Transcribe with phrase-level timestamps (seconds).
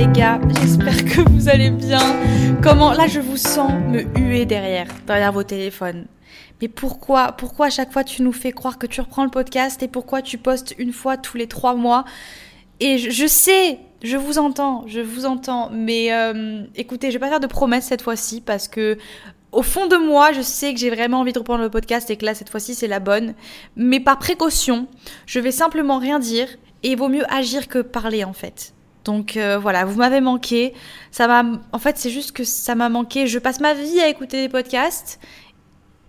[0.00, 2.00] Les gars, j'espère que vous allez bien.
[2.62, 6.06] Comment là je vous sens me huer derrière, derrière vos téléphones.
[6.62, 9.82] Mais pourquoi, pourquoi à chaque fois tu nous fais croire que tu reprends le podcast
[9.82, 12.06] et pourquoi tu postes une fois tous les trois mois?
[12.80, 17.28] Et je, sais, je vous entends, je vous entends, mais euh, écoutez, je vais pas
[17.28, 18.96] faire de promesses cette fois-ci parce que
[19.52, 22.16] au fond de moi, je sais que j'ai vraiment envie de reprendre le podcast et
[22.16, 23.34] que là, cette fois-ci, c'est la bonne.
[23.76, 24.86] Mais par précaution,
[25.26, 26.48] je vais simplement rien dire
[26.84, 28.72] et il vaut mieux agir que parler en fait.
[29.04, 30.74] Donc euh, voilà, vous m'avez manqué.
[31.10, 33.26] Ça m'a, en fait, c'est juste que ça m'a manqué.
[33.26, 35.20] Je passe ma vie à écouter des podcasts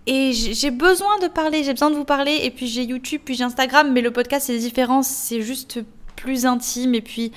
[0.06, 1.64] et j'ai besoin de parler.
[1.64, 2.40] J'ai besoin de vous parler.
[2.42, 5.02] Et puis j'ai YouTube, puis j'ai Instagram, mais le podcast c'est différent.
[5.02, 5.80] C'est juste
[6.16, 7.32] plus intime et puis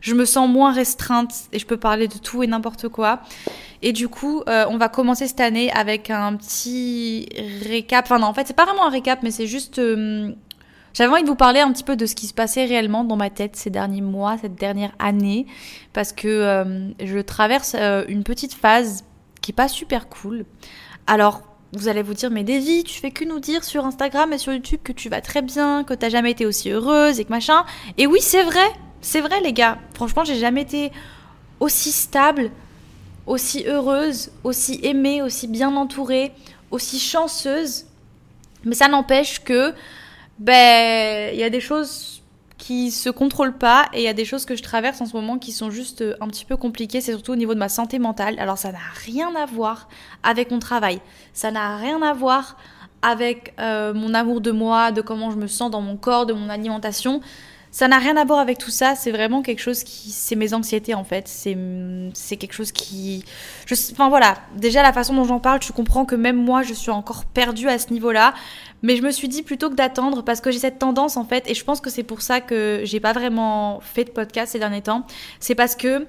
[0.00, 3.20] je me sens moins restreinte et je peux parler de tout et n'importe quoi.
[3.82, 7.28] Et du coup, euh, on va commencer cette année avec un petit
[7.62, 8.04] récap.
[8.04, 9.78] Enfin non, en fait, c'est pas vraiment un récap, mais c'est juste.
[9.78, 10.32] euh,
[10.98, 13.14] j'avais envie de vous parler un petit peu de ce qui se passait réellement dans
[13.14, 15.46] ma tête ces derniers mois, cette dernière année,
[15.92, 19.04] parce que euh, je traverse euh, une petite phase
[19.40, 20.44] qui est pas super cool.
[21.06, 24.38] Alors, vous allez vous dire, mais Davy, tu fais que nous dire sur Instagram et
[24.38, 27.30] sur YouTube que tu vas très bien, que t'as jamais été aussi heureuse et que
[27.30, 27.64] machin.
[27.96, 28.66] Et oui, c'est vrai,
[29.00, 29.78] c'est vrai, les gars.
[29.94, 30.90] Franchement, j'ai jamais été
[31.60, 32.50] aussi stable,
[33.24, 36.32] aussi heureuse, aussi aimée, aussi bien entourée,
[36.72, 37.84] aussi chanceuse.
[38.64, 39.72] Mais ça n'empêche que,
[40.38, 42.22] ben, il y a des choses
[42.58, 45.16] qui se contrôlent pas et il y a des choses que je traverse en ce
[45.16, 47.68] moment qui sont juste euh, un petit peu compliquées, c'est surtout au niveau de ma
[47.68, 48.38] santé mentale.
[48.38, 49.88] Alors ça n'a rien à voir
[50.22, 51.00] avec mon travail,
[51.32, 52.56] ça n'a rien à voir
[53.00, 56.32] avec euh, mon amour de moi, de comment je me sens dans mon corps, de
[56.32, 57.20] mon alimentation.
[57.70, 60.10] Ça n'a rien à voir avec tout ça, c'est vraiment quelque chose qui...
[60.10, 63.24] C'est mes anxiétés en fait, c'est quelque chose qui...
[63.66, 63.74] Je...
[63.92, 66.90] Enfin voilà, déjà la façon dont j'en parle, tu comprends que même moi je suis
[66.90, 68.34] encore perdue à ce niveau-là.
[68.82, 71.50] Mais je me suis dit plutôt que d'attendre, parce que j'ai cette tendance en fait,
[71.50, 74.60] et je pense que c'est pour ça que j'ai pas vraiment fait de podcast ces
[74.60, 75.04] derniers temps,
[75.40, 76.06] c'est parce que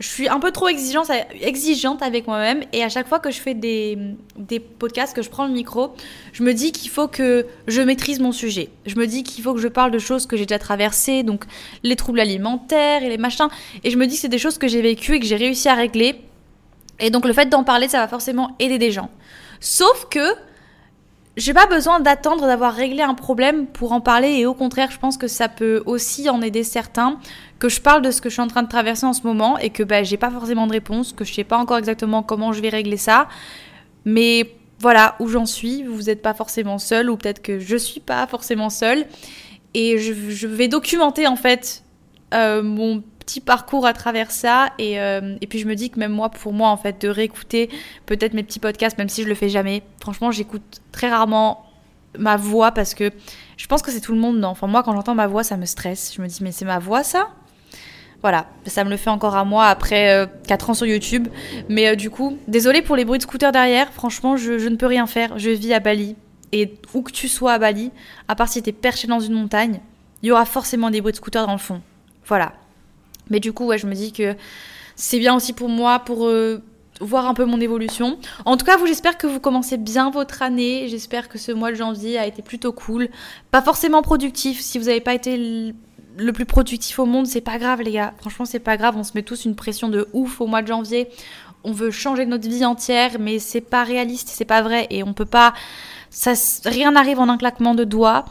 [0.00, 3.52] je suis un peu trop exigeante, avec moi-même, et à chaque fois que je fais
[3.52, 3.98] des,
[4.36, 5.92] des podcasts, que je prends le micro,
[6.32, 8.70] je me dis qu'il faut que je maîtrise mon sujet.
[8.86, 11.44] Je me dis qu'il faut que je parle de choses que j'ai déjà traversées, donc
[11.82, 13.48] les troubles alimentaires et les machins,
[13.84, 15.68] et je me dis que c'est des choses que j'ai vécues et que j'ai réussi
[15.68, 16.22] à régler,
[16.98, 19.10] et donc le fait d'en parler, ça va forcément aider des gens.
[19.60, 20.34] Sauf que
[21.36, 24.98] j'ai pas besoin d'attendre d'avoir réglé un problème pour en parler et au contraire, je
[24.98, 27.18] pense que ça peut aussi en aider certains
[27.58, 29.58] que je parle de ce que je suis en train de traverser en ce moment
[29.58, 32.52] et que bah, j'ai pas forcément de réponse, que je sais pas encore exactement comment
[32.52, 33.28] je vais régler ça.
[34.04, 38.00] Mais voilà où j'en suis, vous n'êtes pas forcément seul ou peut-être que je suis
[38.00, 39.06] pas forcément seule
[39.74, 41.84] et je, vais documenter en fait
[42.34, 46.00] euh, mon petit parcours à travers ça et, euh, et puis je me dis que
[46.00, 47.70] même moi pour moi en fait de réécouter
[48.06, 51.64] peut-être mes petits podcasts même si je le fais jamais franchement j'écoute très rarement
[52.18, 53.12] ma voix parce que
[53.56, 55.56] je pense que c'est tout le monde non enfin moi quand j'entends ma voix ça
[55.56, 57.28] me stresse je me dis mais c'est ma voix ça?
[58.22, 61.26] Voilà, ça me le fait encore à moi après euh, 4 ans sur YouTube.
[61.70, 63.90] Mais euh, du coup, désolé pour les bruits de scooter derrière.
[63.94, 65.38] Franchement, je, je ne peux rien faire.
[65.38, 66.16] Je vis à Bali.
[66.52, 67.90] Et où que tu sois à Bali,
[68.28, 69.80] à part si t'es perché dans une montagne,
[70.22, 71.80] il y aura forcément des bruits de scooter dans le fond.
[72.26, 72.52] Voilà.
[73.30, 74.34] Mais du coup, je me dis que
[74.96, 76.62] c'est bien aussi pour moi, pour euh,
[77.00, 78.18] voir un peu mon évolution.
[78.44, 80.86] En tout cas, j'espère que vous commencez bien votre année.
[80.88, 83.08] J'espère que ce mois de janvier a été plutôt cool.
[83.50, 84.60] Pas forcément productif.
[84.60, 85.72] Si vous n'avez pas été
[86.16, 88.14] le plus productif au monde, c'est pas grave, les gars.
[88.18, 88.96] Franchement, c'est pas grave.
[88.96, 91.08] On se met tous une pression de ouf au mois de janvier.
[91.64, 94.86] On veut changer notre vie entière, mais c'est pas réaliste, c'est pas vrai.
[94.90, 95.54] Et on peut pas.
[96.64, 98.24] Rien n'arrive en un claquement de doigts.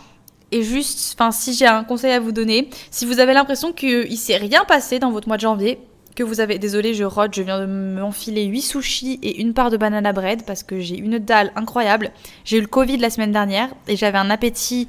[0.52, 4.18] Et juste, enfin, si j'ai un conseil à vous donner, si vous avez l'impression qu'il
[4.18, 5.80] s'est rien passé dans votre mois de janvier,
[6.16, 9.70] que vous avez, désolé, je rote, je viens de m'enfiler 8 sushis et une part
[9.70, 12.12] de banana bread parce que j'ai une dalle incroyable.
[12.44, 14.88] J'ai eu le Covid la semaine dernière et j'avais un appétit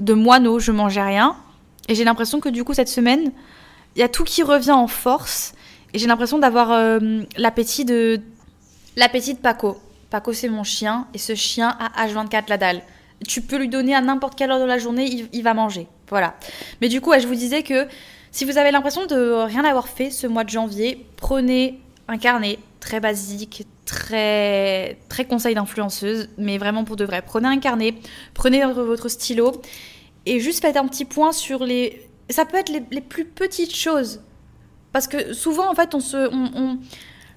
[0.00, 1.36] de moineau, je mangeais rien.
[1.88, 3.30] Et j'ai l'impression que du coup, cette semaine,
[3.94, 5.54] il y a tout qui revient en force.
[5.92, 8.20] Et j'ai l'impression d'avoir euh, l'appétit de.
[8.96, 9.78] L'appétit de Paco.
[10.10, 11.06] Paco, c'est mon chien.
[11.14, 12.82] Et ce chien a H24 la dalle.
[13.26, 15.86] Tu peux lui donner à n'importe quelle heure de la journée, il, va manger.
[16.08, 16.34] Voilà.
[16.80, 17.86] Mais du coup, je vous disais que
[18.32, 22.58] si vous avez l'impression de rien avoir fait ce mois de janvier, prenez un carnet
[22.80, 27.22] très basique, très très conseil d'influenceuse, mais vraiment pour de vrai.
[27.22, 27.94] Prenez un carnet,
[28.34, 29.52] prenez votre stylo
[30.26, 32.08] et juste faites un petit point sur les.
[32.30, 34.22] Ça peut être les, plus petites choses,
[34.92, 36.30] parce que souvent en fait on se,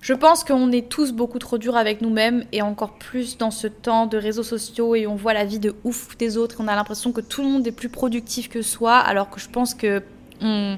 [0.08, 3.68] je pense qu'on est tous beaucoup trop durs avec nous-mêmes et encore plus dans ce
[3.68, 6.56] temps de réseaux sociaux et on voit la vie de ouf des autres.
[6.60, 9.50] On a l'impression que tout le monde est plus productif que soi, alors que je
[9.50, 10.02] pense que
[10.40, 10.78] on,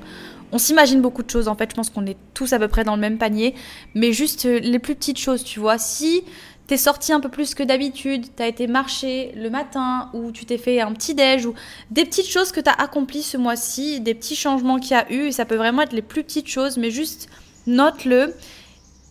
[0.58, 1.70] s'imagine beaucoup de choses en fait.
[1.70, 3.54] Je pense qu'on est tous à peu près dans le même panier,
[3.94, 5.78] mais juste euh, les plus petites choses, tu vois.
[5.78, 6.24] Si
[6.66, 10.58] t'es sorti un peu plus que d'habitude, t'as été marcher le matin ou tu t'es
[10.58, 11.54] fait un petit déj ou
[11.92, 15.28] des petites choses que t'as accomplies ce mois-ci, des petits changements qu'il y a eu,
[15.28, 17.30] et ça peut vraiment être les plus petites choses, mais juste
[17.68, 18.34] note-le.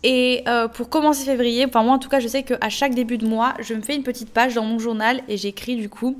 [0.03, 3.17] Et euh, pour commencer février, enfin moi en tout cas je sais qu'à chaque début
[3.17, 6.15] de mois, je me fais une petite page dans mon journal et j'écris du coup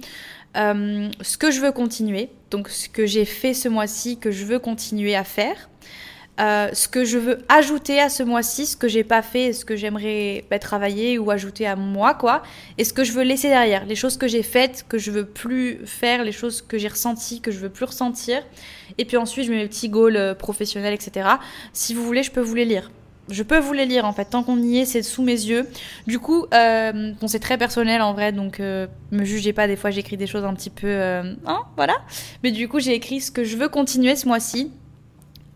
[0.57, 4.43] euh, ce que je veux continuer, donc ce que j'ai fait ce mois-ci, que je
[4.43, 5.69] veux continuer à faire,
[6.41, 9.63] euh, ce que je veux ajouter à ce mois-ci, ce que j'ai pas fait, ce
[9.63, 12.43] que j'aimerais bah, travailler ou ajouter à moi, quoi,
[12.77, 15.25] et ce que je veux laisser derrière, les choses que j'ai faites, que je veux
[15.25, 18.43] plus faire, les choses que j'ai ressenties, que je veux plus ressentir,
[18.97, 21.29] et puis ensuite je mets mes petits goals professionnels, etc.
[21.71, 22.89] Si vous voulez, je peux vous les lire
[23.29, 25.67] je peux vous les lire en fait, tant qu'on y est, c'est sous mes yeux.
[26.07, 29.91] Du coup, euh, c'est très personnel en vrai, donc euh, me jugez pas, des fois
[29.91, 30.87] j'écris des choses un petit peu.
[30.87, 31.95] Euh, hein, voilà.
[32.43, 34.71] Mais du coup, j'ai écrit ce que je veux continuer ce mois-ci.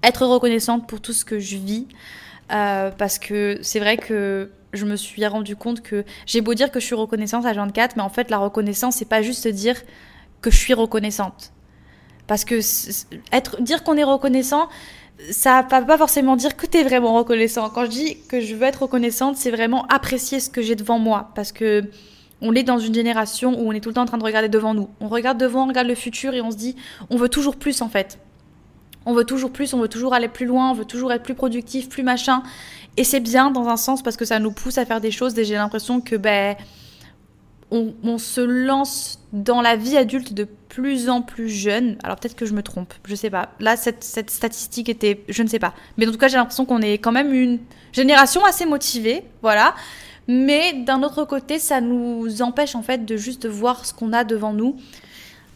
[0.03, 1.87] Être reconnaissante pour tout ce que je vis.
[2.49, 6.79] parce que c'est vrai que je me suis rendu compte que j'ai beau dire que
[6.79, 9.81] je suis reconnaissante à 24, mais en fait, la reconnaissance, c'est pas juste dire
[10.41, 11.53] que je suis reconnaissante.
[12.27, 12.59] Parce que
[13.61, 14.69] dire qu'on est reconnaissant,
[15.31, 17.69] ça ne va pas forcément dire que tu es vraiment reconnaissant.
[17.69, 20.99] Quand je dis que je veux être reconnaissante, c'est vraiment apprécier ce que j'ai devant
[20.99, 21.31] moi.
[21.35, 21.83] Parce que
[22.41, 24.49] on est dans une génération où on est tout le temps en train de regarder
[24.49, 24.89] devant nous.
[24.99, 26.75] On regarde devant, on regarde le futur et on se dit,
[27.09, 28.19] on veut toujours plus en fait.
[29.05, 31.35] On veut toujours plus, on veut toujours aller plus loin, on veut toujours être plus
[31.35, 32.43] productif, plus machin.
[32.97, 35.37] Et c'est bien dans un sens parce que ça nous pousse à faire des choses
[35.37, 36.55] et j'ai l'impression que ben
[37.71, 41.97] on, se lance dans la vie adulte de plus en plus jeune.
[42.03, 43.49] Alors peut-être que je me trompe, je sais pas.
[43.59, 45.73] Là, cette, statistique était, je ne sais pas.
[45.97, 47.59] Mais en tout cas, j'ai l'impression qu'on est quand même une
[47.91, 49.75] génération assez motivée, voilà.
[50.27, 54.23] Mais d'un autre côté, ça nous empêche en fait de juste voir ce qu'on a
[54.23, 54.75] devant nous.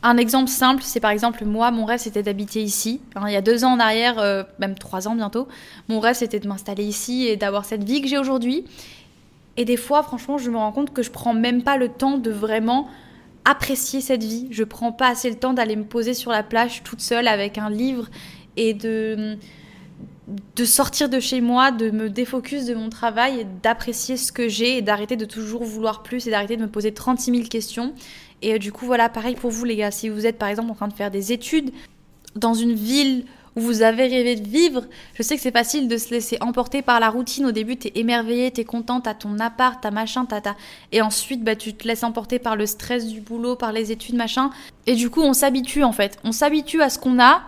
[0.04, 3.02] Un exemple simple, c'est par exemple moi, mon rêve c'était d'habiter ici.
[3.26, 5.48] il y a deux ans en arrière, euh, même trois ans bientôt,
[5.88, 8.66] mon rêve c'était de m'installer ici et d'avoir cette vie que j'ai aujourd'hui.
[9.56, 12.20] Et des fois, franchement, je me rends compte que je prends même pas le temps
[12.20, 12.88] de vraiment
[13.48, 14.48] apprécier cette vie.
[14.52, 17.58] Je prends pas assez le temps d'aller me poser sur la plage toute seule avec
[17.58, 18.10] un livre
[18.58, 19.38] et de
[20.58, 24.50] de sortir de chez moi, de me défocus de mon travail et d'apprécier ce que
[24.50, 27.94] j'ai et d'arrêter de toujours vouloir plus et d'arrêter de me poser 36 000 questions.
[28.42, 30.70] Et euh, du coup, voilà, pareil pour vous les gars, si vous êtes par exemple
[30.72, 31.72] en train de faire des études
[32.36, 33.24] dans une ville
[33.58, 34.84] où vous avez rêvé de vivre.
[35.16, 37.48] Je sais que c'est facile de se laisser emporter par la routine.
[37.48, 40.56] Au début, t'es émerveillé, t'es content, t'as ton appart, t'as machin, t'as ta...
[40.92, 44.16] Et ensuite, bah, tu te laisses emporter par le stress du boulot, par les études,
[44.16, 44.52] machin.
[44.86, 46.20] Et du coup, on s'habitue en fait.
[46.24, 47.42] On s'habitue à ce qu'on a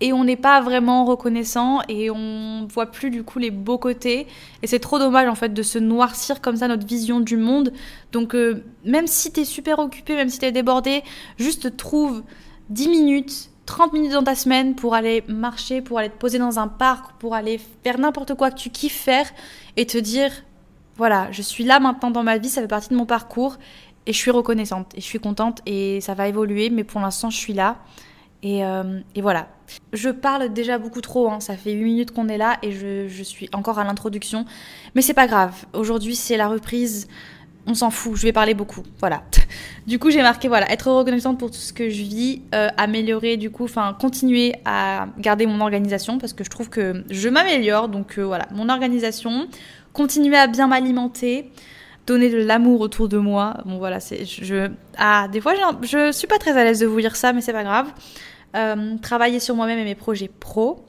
[0.00, 4.26] et on n'est pas vraiment reconnaissant et on voit plus du coup les beaux côtés
[4.62, 7.72] et c'est trop dommage en fait de se noircir comme ça notre vision du monde
[8.10, 11.04] donc euh, même si t'es super occupé même si t'es débordé
[11.38, 12.24] juste trouve
[12.70, 16.58] 10 minutes 30 minutes dans ta semaine pour aller marcher, pour aller te poser dans
[16.58, 19.26] un parc, pour aller faire n'importe quoi que tu kiffes faire
[19.76, 20.30] et te dire
[20.96, 23.56] voilà, je suis là maintenant dans ma vie, ça fait partie de mon parcours
[24.06, 27.30] et je suis reconnaissante et je suis contente et ça va évoluer, mais pour l'instant
[27.30, 27.78] je suis là.
[28.42, 29.48] Et, euh, voilà.
[29.94, 31.40] Je parle déjà beaucoup trop, hein.
[31.40, 34.44] ça fait 8 minutes qu'on est là et je, je suis encore à l'introduction.
[34.94, 37.08] Mais c'est pas grave, aujourd'hui c'est la reprise
[37.66, 38.82] on s'en fout, je vais parler beaucoup.
[39.00, 39.22] Voilà.
[39.86, 43.36] Du coup, j'ai marqué, voilà, être reconnaissante pour tout ce que je vis, euh, améliorer,
[43.36, 47.90] du coup, enfin, continuer à garder mon organisation parce que je trouve que je m'améliore.
[47.90, 49.46] Donc, euh, voilà, mon organisation,
[49.92, 51.50] continuer à bien m'alimenter,
[52.06, 53.58] donner de l'amour autour de moi.
[53.66, 54.24] Bon, voilà, c'est.
[54.24, 55.52] Je, ah, des fois,
[55.82, 57.92] je suis pas très à l'aise de vous lire ça, mais c'est pas grave.
[58.56, 60.82] Euh, travailler sur moi-même et mes projets pro,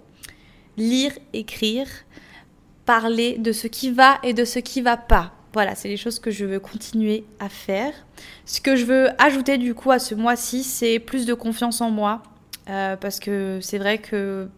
[0.78, 1.88] lire, écrire,
[2.86, 6.20] parler de ce qui va et de ce qui va pas voilà, c'est les choses
[6.20, 7.94] que je veux continuer à faire.
[8.46, 11.90] Ce que je veux ajouter du coup à ce mois-ci, c'est plus de confiance en
[11.90, 12.22] moi.
[12.70, 14.50] Euh, parce que c'est vrai que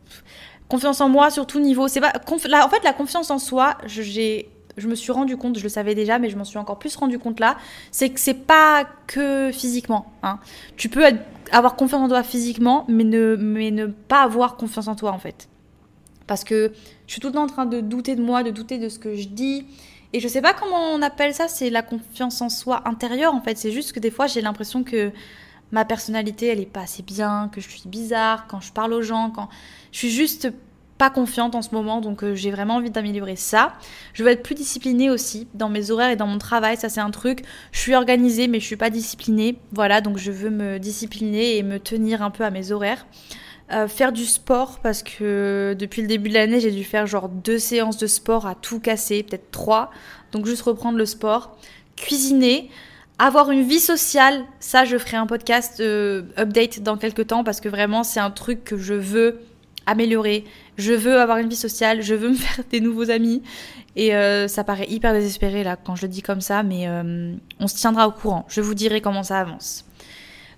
[0.68, 4.50] confiance en moi sur tout niveau, c'est pas en fait la confiance en soi, j'ai
[4.76, 6.96] je me suis rendu compte, je le savais déjà, mais je m'en suis encore plus
[6.96, 7.58] rendu compte là,
[7.92, 10.12] c'est que c'est pas que physiquement.
[10.24, 10.40] Hein.
[10.78, 11.04] Tu peux
[11.52, 15.20] avoir confiance en toi physiquement, mais ne, mais ne pas avoir confiance en toi en
[15.20, 15.48] fait.
[16.26, 16.72] Parce que
[17.06, 18.98] je suis tout le temps en train de douter de moi, de douter de ce
[18.98, 19.66] que je dis,
[20.14, 23.42] et je sais pas comment on appelle ça, c'est la confiance en soi intérieure en
[23.42, 23.58] fait.
[23.58, 25.12] C'est juste que des fois j'ai l'impression que
[25.72, 29.02] ma personnalité elle est pas assez bien, que je suis bizarre quand je parle aux
[29.02, 29.50] gens, quand
[29.92, 30.52] je suis juste
[30.98, 33.74] pas confiante en ce moment, donc euh, j'ai vraiment envie d'améliorer ça.
[34.14, 37.02] Je veux être plus disciplinée aussi dans mes horaires et dans mon travail, ça c'est
[37.02, 37.44] un truc.
[37.72, 39.60] Je suis organisée, mais je suis pas disciplinée.
[39.74, 43.06] Voilà, donc je veux me discipliner et me tenir un peu à mes horaires.
[43.74, 47.28] Euh, faire du sport parce que depuis le début de l'année j'ai dû faire genre
[47.28, 49.92] deux séances de sport à tout casser, peut-être trois.
[50.32, 51.58] Donc juste reprendre le sport.
[51.98, 52.70] Cuisiner,
[53.20, 57.60] avoir une vie sociale, ça je ferai un podcast euh, update dans quelques temps parce
[57.60, 59.42] que vraiment c'est un truc que je veux
[59.86, 60.46] améliorer.
[60.78, 63.42] Je veux avoir une vie sociale, je veux me faire des nouveaux amis.
[63.98, 67.34] Et euh, ça paraît hyper désespéré là quand je le dis comme ça, mais euh,
[67.60, 68.46] on se tiendra au courant.
[68.48, 69.86] Je vous dirai comment ça avance.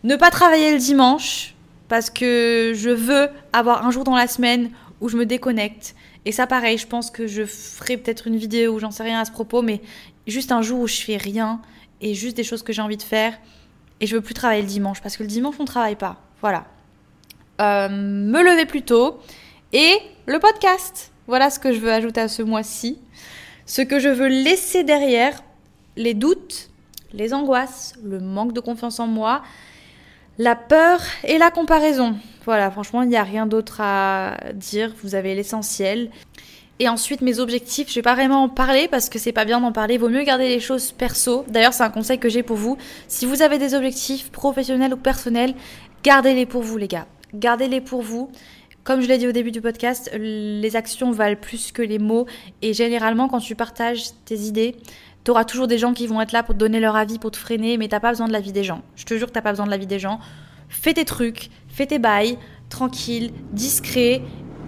[0.03, 1.55] Ne pas travailler le dimanche
[1.89, 5.95] parce que je veux avoir un jour dans la semaine où je me déconnecte.
[6.25, 9.19] Et ça pareil, je pense que je ferai peut-être une vidéo où j'en sais rien
[9.19, 9.81] à ce propos, mais
[10.27, 11.61] juste un jour où je fais rien
[12.01, 13.33] et juste des choses que j'ai envie de faire.
[13.99, 16.21] Et je veux plus travailler le dimanche parce que le dimanche on travaille pas.
[16.41, 16.65] Voilà.
[17.59, 19.19] Euh, me lever plus tôt
[19.73, 21.11] et le podcast.
[21.27, 22.99] Voilà ce que je veux ajouter à ce mois-ci.
[23.65, 25.43] Ce que je veux laisser derrière,
[25.95, 26.69] les doutes,
[27.13, 29.43] les angoisses, le manque de confiance en moi,
[30.39, 32.15] la peur et la comparaison.
[32.45, 34.91] Voilà, franchement, il n'y a rien d'autre à dire.
[35.03, 36.09] Vous avez l'essentiel.
[36.79, 39.61] Et ensuite, mes objectifs, je vais pas vraiment en parler parce que c'est pas bien
[39.61, 39.99] d'en parler.
[39.99, 41.45] Vaut mieux garder les choses perso.
[41.49, 42.77] D'ailleurs, c'est un conseil que j'ai pour vous.
[43.07, 45.53] Si vous avez des objectifs professionnels ou personnels,
[46.03, 48.29] gardez-les pour vous, les gars gardez-les pour vous.
[48.83, 52.25] Comme je l'ai dit au début du podcast, les actions valent plus que les mots.
[52.61, 54.75] Et généralement, quand tu partages tes idées,
[55.23, 57.31] tu auras toujours des gens qui vont être là pour te donner leur avis, pour
[57.31, 58.81] te freiner, mais t'as pas besoin de l'avis des gens.
[58.95, 60.19] Je te jure que t'as pas besoin de l'avis des gens.
[60.69, 62.37] Fais tes trucs, fais tes bails,
[62.69, 64.21] tranquille, discret,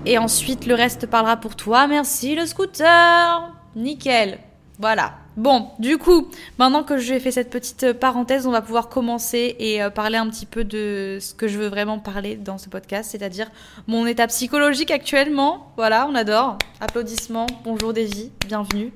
[0.06, 1.88] et ensuite le reste parlera pour toi.
[1.88, 4.40] Merci le scooter Nickel
[4.80, 5.14] Voilà.
[5.38, 6.28] Bon, du coup,
[6.58, 10.28] maintenant que j'ai fait cette petite parenthèse, on va pouvoir commencer et euh, parler un
[10.30, 13.50] petit peu de ce que je veux vraiment parler dans ce podcast, c'est-à-dire
[13.88, 15.72] mon état psychologique actuellement.
[15.78, 16.58] Voilà, on adore.
[16.82, 18.92] Applaudissements, bonjour Davy, bienvenue.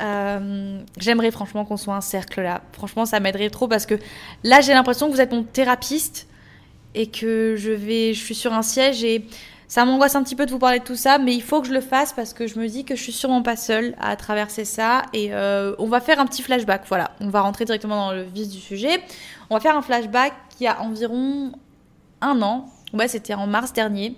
[0.00, 2.62] Euh, j'aimerais franchement qu'on soit un cercle là.
[2.72, 3.98] Franchement, ça m'aiderait trop parce que
[4.44, 6.26] là, j'ai l'impression que vous êtes mon thérapeute
[6.94, 9.26] et que je vais, je suis sur un siège et
[9.68, 11.66] ça m'angoisse un petit peu de vous parler de tout ça, mais il faut que
[11.66, 14.14] je le fasse parce que je me dis que je suis sûrement pas seule à
[14.16, 15.02] traverser ça.
[15.12, 16.84] Et euh, on va faire un petit flashback.
[16.88, 19.00] Voilà, on va rentrer directement dans le vif du sujet.
[19.50, 21.52] On va faire un flashback qui a environ
[22.20, 22.70] un an.
[22.92, 24.16] Ouais, c'était en mars dernier.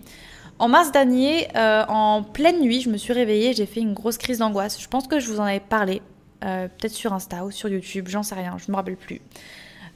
[0.59, 4.19] En mars dernier, euh, en pleine nuit, je me suis réveillée, j'ai fait une grosse
[4.19, 4.81] crise d'angoisse.
[4.81, 6.03] Je pense que je vous en avais parlé,
[6.45, 9.21] euh, peut-être sur Insta ou sur YouTube, j'en sais rien, je me rappelle plus.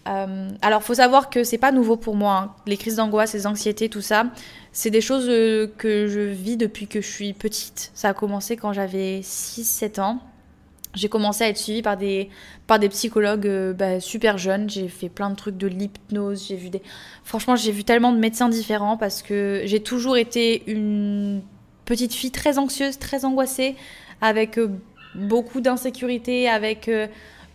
[0.09, 2.37] Euh, alors, faut savoir que c'est pas nouveau pour moi.
[2.37, 2.55] Hein.
[2.67, 4.27] Les crises d'angoisse, les anxiétés, tout ça,
[4.73, 7.91] c'est des choses euh, que je vis depuis que je suis petite.
[7.95, 10.19] Ça a commencé quand j'avais 6-7 ans.
[10.95, 12.29] J'ai commencé à être suivie par des,
[12.67, 14.69] par des psychologues euh, bah, super jeunes.
[14.69, 16.47] J'ai fait plein de trucs de l'hypnose.
[16.49, 16.83] J'ai vu des.
[17.25, 21.43] Franchement, j'ai vu tellement de médecins différents parce que j'ai toujours été une
[21.85, 23.77] petite fille très anxieuse, très angoissée,
[24.21, 24.59] avec
[25.15, 26.89] beaucoup d'insécurité, avec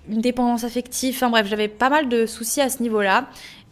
[0.10, 1.15] une dépendance affective.
[1.15, 3.29] Enfin bref, j'avais pas mal de soucis à ce niveau-là.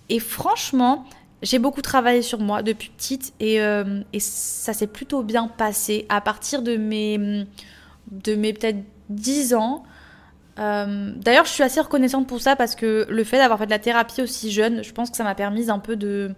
[0.09, 1.05] Et franchement,
[1.41, 6.05] j'ai beaucoup travaillé sur moi depuis petite et, euh, et ça s'est plutôt bien passé
[6.09, 7.45] à partir de mes,
[8.11, 9.83] de mes peut-être 10 ans.
[10.59, 13.71] Euh, d'ailleurs, je suis assez reconnaissante pour ça parce que le fait d'avoir fait de
[13.71, 16.31] la thérapie aussi jeune, je pense que ça m'a permis un peu de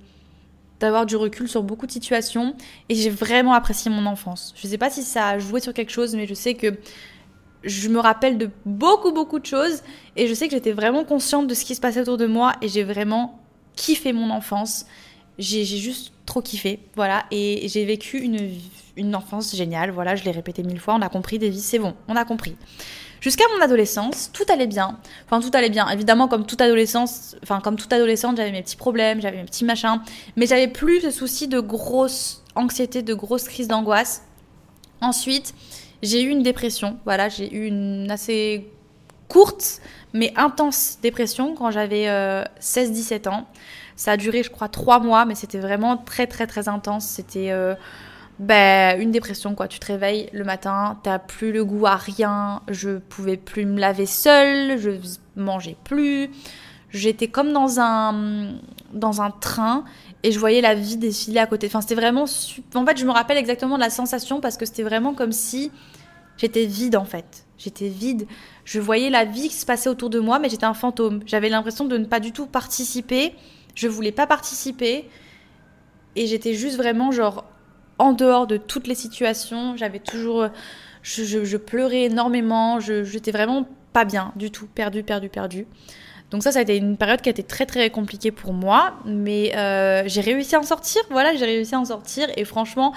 [0.79, 2.55] d'avoir du recul sur beaucoup de situations
[2.87, 4.53] et j'ai vraiment apprécié mon enfance.
[4.55, 6.77] Je sais pas si ça a joué sur quelque chose, mais je sais que
[7.63, 9.81] je me rappelle de beaucoup, beaucoup de choses
[10.15, 12.53] et je sais que j'étais vraiment consciente de ce qui se passait autour de moi
[12.61, 13.39] et j'ai vraiment
[13.75, 14.85] kiffé mon enfance.
[15.39, 18.51] J'ai juste trop kiffé, voilà, et j'ai vécu une,
[18.97, 21.93] une enfance géniale, voilà, je l'ai répété mille fois, on a compris, Davis, c'est bon,
[22.07, 22.55] on a compris.
[23.19, 24.99] Jusqu'à mon adolescence, tout allait bien.
[25.25, 25.89] Enfin, tout allait bien.
[25.89, 29.65] Évidemment, comme toute adolescence, enfin, comme toute adolescente, j'avais mes petits problèmes, j'avais mes petits
[29.65, 30.01] machins.
[30.35, 34.23] Mais j'avais plus ce souci de grosse anxiété, de grosses crises d'angoisse.
[35.01, 35.55] Ensuite,
[36.03, 36.99] j'ai eu une dépression.
[37.05, 38.69] Voilà, j'ai eu une assez
[39.27, 39.81] courte
[40.13, 42.05] mais intense dépression quand j'avais
[42.59, 43.47] 16-17 euh, ans.
[43.95, 47.05] Ça a duré, je crois, trois mois, mais c'était vraiment très, très, très intense.
[47.05, 47.73] C'était euh,
[48.39, 49.67] ben, une dépression, quoi.
[49.67, 53.79] Tu te réveilles le matin, t'as plus le goût à rien, je pouvais plus me
[53.79, 54.91] laver seule, je
[55.35, 56.29] mangeais plus.
[56.91, 58.53] J'étais comme dans un,
[58.93, 59.83] dans un train
[60.23, 61.67] et je voyais la vie défiler à côté.
[61.67, 62.25] Enfin, c'était vraiment.
[62.75, 65.71] En fait, je me rappelle exactement de la sensation parce que c'était vraiment comme si
[66.37, 67.45] j'étais vide en fait.
[67.57, 68.27] J'étais vide.
[68.65, 71.21] Je voyais la vie qui se passait autour de moi, mais j'étais un fantôme.
[71.25, 73.33] J'avais l'impression de ne pas du tout participer.
[73.73, 75.09] Je voulais pas participer.
[76.15, 77.45] Et j'étais juste vraiment genre
[77.99, 79.75] en dehors de toutes les situations.
[79.77, 80.47] J'avais toujours.
[81.03, 82.79] Je, pleurais énormément.
[82.79, 84.67] J'étais vraiment pas bien du tout.
[84.67, 85.67] Perdu, perdu, perdu.
[86.31, 88.95] Donc ça, ça a été une période qui a été très très compliquée pour moi,
[89.05, 91.01] mais euh, j'ai réussi à en sortir.
[91.09, 92.93] Voilà, j'ai réussi à en sortir et franchement,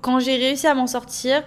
[0.00, 1.44] quand j'ai réussi à m'en sortir,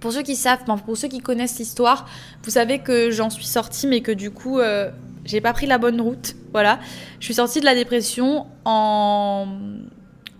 [0.00, 2.08] pour ceux qui savent, pour ceux qui connaissent l'histoire,
[2.42, 4.90] vous savez que j'en suis sortie, mais que du coup, euh,
[5.26, 6.34] j'ai pas pris la bonne route.
[6.52, 6.80] Voilà.
[7.18, 9.46] Je suis sortie de la dépression en.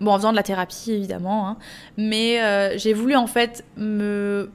[0.01, 1.47] Bon, en faisant de la thérapie, évidemment.
[1.47, 1.57] Hein.
[1.95, 4.49] Mais euh, j'ai voulu, en fait, me,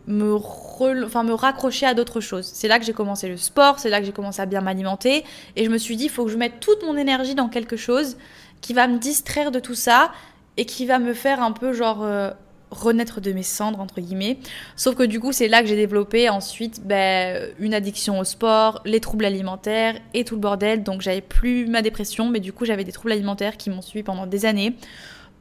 [1.35, 2.51] raccrocher à d'autres choses.
[2.53, 5.25] C'est là que j'ai commencé le sport, c'est là que j'ai commencé à bien m'alimenter.
[5.55, 7.77] Et je me suis dit, il faut que je mette toute mon énergie dans quelque
[7.77, 8.17] chose
[8.61, 10.11] qui va me distraire de tout ça
[10.57, 12.03] et qui va me faire un peu, genre.
[12.03, 12.33] Euh,
[12.73, 14.39] renaître de mes cendres entre guillemets.
[14.75, 18.83] Sauf que du coup c'est là que j'ai développé ensuite ben, une addiction au sport,
[18.85, 20.83] les troubles alimentaires et tout le bordel.
[20.83, 24.03] Donc j'avais plus ma dépression mais du coup j'avais des troubles alimentaires qui m'ont suivi
[24.03, 24.77] pendant des années.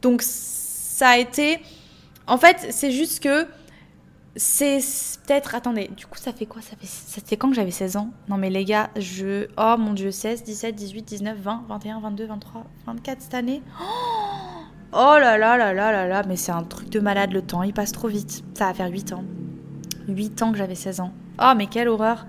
[0.06, 1.60] Donc ça a été...
[2.28, 3.48] En fait c'est juste que
[4.36, 4.80] c'est
[5.26, 5.56] peut-être...
[5.56, 6.62] Attendez, du coup ça fait quoi?
[6.62, 6.76] Ça
[7.26, 7.38] fait...
[7.38, 8.12] Quand que j'avais 16 ans?
[8.30, 9.48] Non mais les gars, je...
[9.58, 13.64] Oh mon dieu, 16, 17, 18, 19, 20, 21, 22, 23, 24 cette année.
[13.82, 17.42] Oh Oh là là là là là là, mais c'est un truc de malade le
[17.42, 18.44] temps, il passe trop vite.
[18.54, 19.24] Ça va faire 8 ans.
[20.08, 21.14] 8 ans que j'avais 16 ans.
[21.42, 22.28] Oh mais quelle horreur.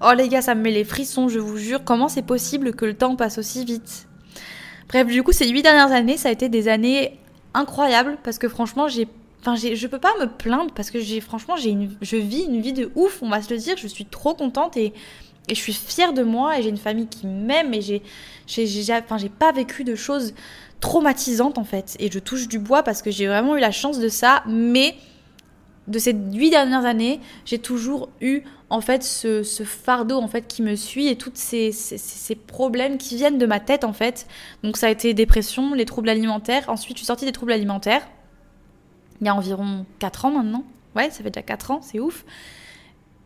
[0.00, 1.84] Oh les gars, ça me met les frissons, je vous jure.
[1.84, 4.07] Comment c'est possible que le temps passe aussi vite?
[4.88, 7.18] Bref, du coup, ces 8 dernières années, ça a été des années
[7.54, 9.08] incroyables parce que franchement, j'ai
[9.40, 12.60] Enfin, je peux pas me plaindre parce que j'ai franchement, j'ai une, je vis une
[12.60, 13.76] vie de ouf, on va se le dire.
[13.76, 14.92] Je suis trop contente et,
[15.48, 18.02] et je suis fière de moi et j'ai une famille qui m'aime et j'ai,
[18.48, 20.34] j'ai, enfin, j'ai pas vécu de choses
[20.80, 21.96] traumatisante en fait.
[22.00, 24.42] Et je touche du bois parce que j'ai vraiment eu la chance de ça.
[24.46, 24.96] Mais
[25.88, 30.62] de ces huit dernières années, j'ai toujours eu en fait ce, fardeau en fait qui
[30.62, 31.72] me suit et tous ces,
[32.46, 34.26] problèmes qui viennent de ma tête en fait.
[34.62, 36.68] Donc ça a été dépression, les troubles alimentaires.
[36.68, 38.06] Ensuite, je suis sortie des troubles alimentaires
[39.20, 40.64] il y a environ 4 ans maintenant.
[40.94, 42.24] Ouais, ça fait déjà 4 ans, c'est ouf.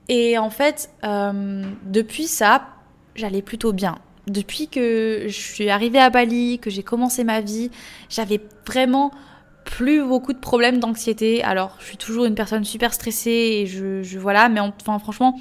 [0.09, 2.69] Et en fait, euh, depuis ça,
[3.15, 7.71] j'allais plutôt bien depuis que je suis arrivée à Bali, que j'ai commencé ma vie,
[8.09, 9.11] j'avais vraiment
[9.65, 11.43] plus beaucoup de problèmes d'anxiété.
[11.43, 15.39] Alors, je suis toujours une personne super stressée et je, voilà, mais enfin franchement,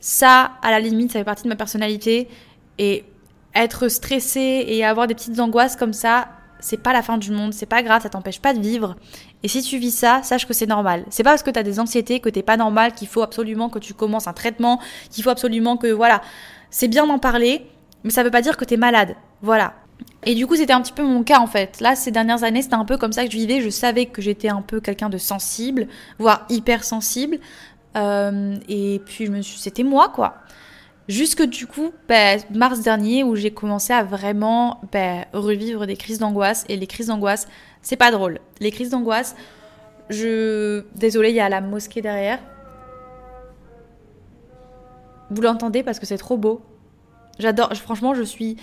[0.00, 2.28] ça, à la limite, ça fait partie de ma personnalité
[2.78, 3.04] et
[3.54, 6.28] être stressée et avoir des petites angoisses comme ça,
[6.60, 8.96] c'est pas la fin du monde, c'est pas grave, ça t'empêche pas de vivre.
[9.42, 11.04] Et si tu vis ça, sache que c'est normal.
[11.10, 13.78] C'est pas parce que t'as des anxiétés que t'es pas normal qu'il faut absolument que
[13.78, 16.20] tu commences un traitement, qu'il faut absolument que voilà.
[16.70, 17.66] C'est bien d'en parler,
[18.04, 19.16] mais ça veut pas dire que t'es malade.
[19.42, 19.74] Voilà.
[20.24, 21.80] Et du coup, c'était un petit peu mon cas en fait.
[21.80, 23.60] Là, ces dernières années, c'était un peu comme ça que je vivais.
[23.60, 27.38] Je savais que j'étais un peu quelqu'un de sensible, voire hyper sensible.
[27.96, 29.58] Euh, et puis, je me suis...
[29.58, 30.36] c'était moi quoi.
[31.08, 36.18] Jusque du coup, ben, mars dernier, où j'ai commencé à vraiment ben, revivre des crises
[36.18, 36.64] d'angoisse.
[36.68, 37.48] Et les crises d'angoisse,
[37.82, 38.38] c'est pas drôle.
[38.60, 39.34] Les crises d'angoisse,
[40.08, 40.84] je.
[40.94, 42.38] Désolée, il y a la mosquée derrière.
[45.30, 46.62] Vous l'entendez parce que c'est trop beau.
[47.40, 48.56] J'adore, franchement, je suis,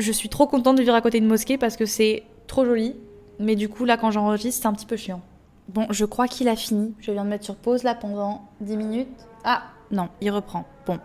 [0.00, 2.96] je suis trop contente de vivre à côté d'une mosquée parce que c'est trop joli.
[3.38, 5.22] Mais du coup, là, quand j'enregistre, c'est un petit peu chiant.
[5.68, 6.94] Bon, je crois qu'il a fini.
[7.00, 9.08] Je viens de mettre sur pause là pendant 10 minutes.
[9.44, 10.66] Ah, non, il reprend.
[10.86, 10.98] Bon.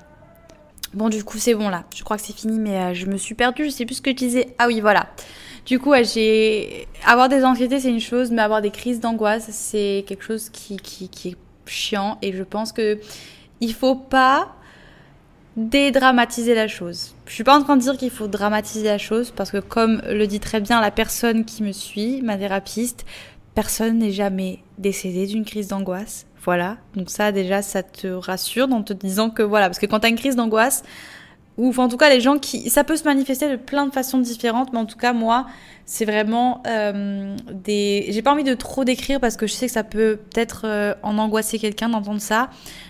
[0.94, 1.86] Bon, du coup, c'est bon là.
[1.96, 3.66] Je crois que c'est fini, mais euh, je me suis perdue.
[3.66, 4.56] Je sais plus ce que je disais.
[4.58, 5.08] Ah oui, voilà.
[5.66, 5.94] Du coup.
[5.94, 10.78] Avoir des anxiétés, c'est une chose, mais avoir des crises d'angoisse, c'est quelque chose qui,
[10.78, 12.18] qui, qui est chiant.
[12.22, 13.00] Et je pense que
[13.62, 14.56] il faut pas
[15.58, 17.16] dédramatiser la chose.
[17.28, 20.02] Je suis pas en train de dire qu'il faut dramatiser la chose parce que comme
[20.10, 23.06] le dit très bien la personne qui me suit, ma thérapeute,
[23.54, 26.26] personne n'est jamais décédé d'une crise d'angoisse.
[26.44, 26.78] Voilà.
[26.96, 30.06] Donc ça déjà ça te rassure en te disant que voilà parce que quand tu
[30.08, 30.84] as une crise d'angoisse
[31.58, 34.18] ou en tout cas les gens qui ça peut se manifester de plein de façons
[34.18, 35.48] différentes mais en tout cas moi
[35.86, 39.72] c'est vraiment euh, des j'ai pas envie de trop décrire parce que je sais que
[39.72, 42.50] ça peut peut-être euh, en angoisser quelqu'un d'entendre ça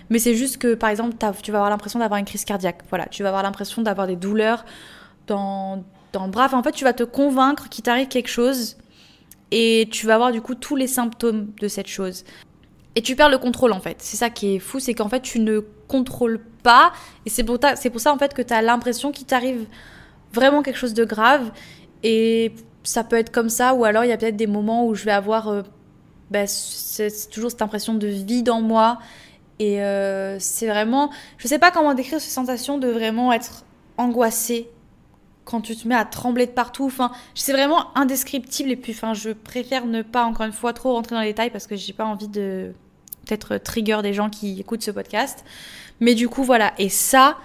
[0.09, 2.81] mais c'est juste que par exemple tu vas avoir l'impression d'avoir une crise cardiaque.
[2.89, 4.65] Voilà tu vas avoir l'impression d'avoir des douleurs
[5.27, 6.49] dans dans bras.
[6.53, 8.77] En fait tu vas te convaincre qu'il t'arrive quelque chose
[9.51, 12.23] et tu vas avoir du coup tous les symptômes de cette chose
[12.95, 15.21] et tu perds le contrôle en fait c'est ça qui est fou c'est qu'en fait
[15.21, 16.93] tu ne contrôles pas
[17.25, 19.65] et c'est pour, pour ça en fait que tu as l'impression qu'il t'arrive
[20.33, 21.51] vraiment quelque chose de grave
[22.03, 22.53] et
[22.85, 25.05] ça peut être comme ça, ou alors il y a peut-être des moments où je
[25.05, 25.63] vais avoir euh,
[26.31, 28.99] bah, c'est toujours cette impression de vide en moi.
[29.59, 31.11] Et euh, c'est vraiment.
[31.37, 33.65] Je sais pas comment décrire cette sensation de vraiment être
[33.97, 34.69] angoissée
[35.45, 36.85] quand tu te mets à trembler de partout.
[36.85, 38.71] Enfin, c'est vraiment indescriptible.
[38.71, 41.51] Et puis, enfin, je préfère ne pas, encore une fois, trop rentrer dans les détails
[41.51, 42.73] parce que j'ai pas envie de
[43.25, 45.43] peut-être trigger des gens qui écoutent ce podcast.
[45.99, 46.73] Mais du coup, voilà.
[46.77, 47.37] Et ça,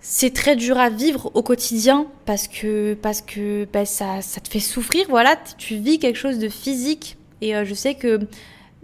[0.00, 4.48] c'est très dur à vivre au quotidien parce que parce que bah, ça, ça te
[4.48, 8.20] fait souffrir voilà tu vis quelque chose de physique et euh, je sais que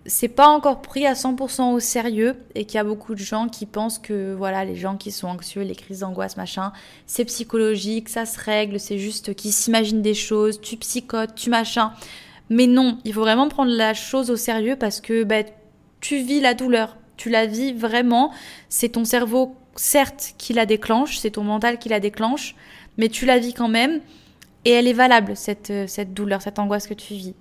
[0.05, 3.49] c'est pas encore pris à 100% au sérieux et qu'il y a beaucoup de gens
[3.49, 6.71] qui pensent que voilà les gens qui sont anxieux les crises d'angoisse machin
[7.07, 11.93] c'est psychologique ça se règle c'est juste qu'ils s'imaginent des choses tu psychotes tu machin
[12.49, 15.43] Mais non, il faut vraiment prendre la chose au sérieux parce que bah,
[16.01, 16.97] tu vis la douleur.
[17.17, 18.33] Tu la vis vraiment.
[18.69, 22.55] C'est ton cerveau, certes, qui la déclenche, c'est ton mental qui la déclenche,
[22.99, 24.01] mais tu la vis quand même.
[24.65, 27.35] Et elle est valable, cette, euh, cette douleur, cette angoisse que tu vis.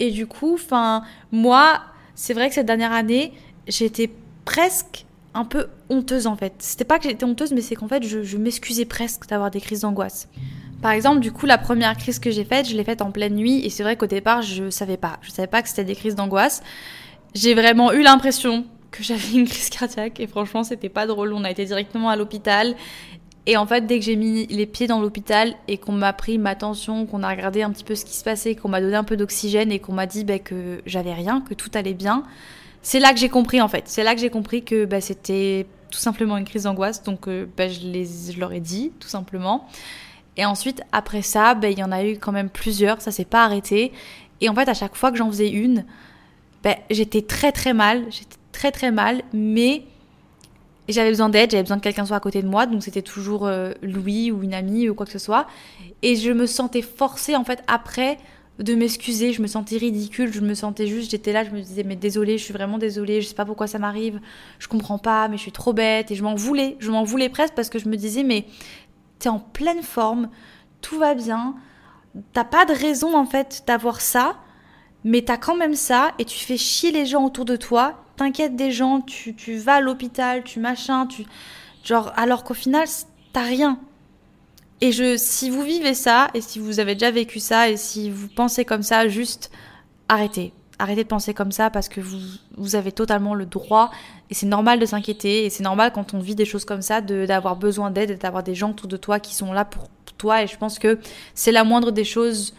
[0.00, 1.80] Et du coup, enfin, moi,
[2.14, 3.32] c'est vrai que cette dernière année,
[3.66, 4.10] j'étais
[4.44, 6.54] presque un peu honteuse en fait.
[6.58, 9.82] C'était pas que j'étais honteuse, mais c'est qu'en fait, je, m'excusais presque d'avoir des crises
[9.82, 10.28] d'angoisse.
[10.82, 13.34] Par exemple, du coup, la première crise que j'ai faite, je l'ai faite en pleine
[13.34, 15.18] nuit, et c'est vrai qu'au départ, je savais pas.
[15.22, 16.62] Je savais pas que c'était des crises d'angoisse.
[17.34, 21.32] J'ai vraiment eu l'impression que j'avais une crise cardiaque, et franchement, c'était pas drôle.
[21.32, 22.74] On a été directement à l'hôpital,
[23.48, 26.36] et en fait, dès que j'ai mis les pieds dans l'hôpital et qu'on m'a pris
[26.36, 28.94] ma tension, qu'on a regardé un petit peu ce qui se passait, qu'on m'a donné
[28.94, 32.24] un peu d'oxygène et qu'on m'a dit bah, que j'avais rien, que tout allait bien,
[32.82, 33.84] c'est là que j'ai compris en fait.
[33.86, 37.02] C'est là que j'ai compris que bah, c'était tout simplement une crise d'angoisse.
[37.02, 39.66] Donc euh, bah, je, les, je leur ai dit tout simplement.
[40.36, 43.00] Et ensuite, après ça, bah, il y en a eu quand même plusieurs.
[43.00, 43.92] Ça s'est pas arrêté.
[44.42, 45.86] Et en fait, à chaque fois que j'en faisais une,
[46.90, 48.06] j'étais très très mal.
[48.10, 49.22] J'étais très très mal.
[49.32, 49.84] Mais
[50.88, 51.50] j'avais besoin d'aide.
[51.50, 52.66] J'avais besoin que quelqu'un soit à côté de moi.
[52.66, 55.46] Donc c'était toujours euh, Louis ou une amie ou quoi que ce soit.
[56.02, 58.18] Et je me sentais forcée en fait après
[58.58, 61.84] de m'excuser, je me sentais ridicule, je me sentais juste, j'étais là, je me disais
[61.84, 64.20] mais désolée, je suis vraiment désolée, je sais pas pourquoi ça m'arrive,
[64.58, 67.28] je comprends pas, mais je suis trop bête et je m'en voulais, je m'en voulais
[67.28, 68.46] presque parce que je me disais mais
[69.20, 70.28] t'es en pleine forme,
[70.80, 71.54] tout va bien,
[72.32, 74.36] t'as pas de raison en fait d'avoir ça,
[75.08, 78.56] mais t'as quand même ça et tu fais chier les gens autour de toi, t'inquiètes
[78.56, 81.24] des gens, tu, tu vas à l'hôpital, tu machin, tu
[81.82, 82.86] genre alors qu'au final
[83.32, 83.78] t'as rien,
[84.80, 88.10] et je, si vous vivez ça, et si vous avez déjà vécu ça, et si
[88.10, 89.50] vous pensez comme ça, juste
[90.08, 90.52] arrêtez.
[90.78, 92.20] Arrêtez de penser comme ça parce que vous,
[92.56, 93.90] vous avez totalement le droit
[94.30, 97.00] et c'est normal de s'inquiéter et c'est normal quand on vit des choses comme ça
[97.00, 100.44] d'avoir besoin d'aide et d'avoir des gens autour de toi qui sont là pour toi
[100.44, 101.00] et je pense que
[101.34, 102.54] c'est la moindre des choses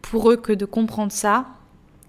[0.00, 1.46] pour eux que de comprendre ça.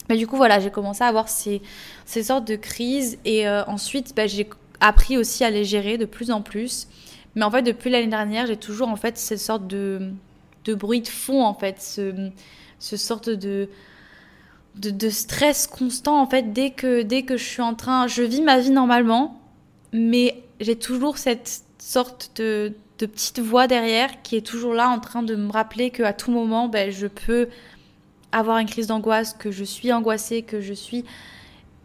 [0.10, 1.62] Mais du coup voilà, j'ai commencé à avoir ces,
[2.06, 6.06] ces sortes de crises et euh, ensuite bah, j'ai appris aussi à les gérer de
[6.06, 6.88] plus en plus.
[7.36, 10.12] Mais en fait, depuis l'année dernière, j'ai toujours en fait cette sorte de,
[10.65, 12.32] de bruit de fond, en fait, ce,
[12.80, 13.70] ce sorte de,
[14.76, 18.41] de, stress constant, en fait, dès que, dès que je suis en train, je vis
[18.41, 19.39] ma vie normalement,
[19.93, 25.00] mais j'ai toujours cette sorte de, de petite voix derrière qui est toujours là en
[25.00, 27.50] train de me rappeler qu'à tout moment, ben, je peux
[28.38, 31.06] avoir une crise d'angoisse, que je suis angoissée, que je suis...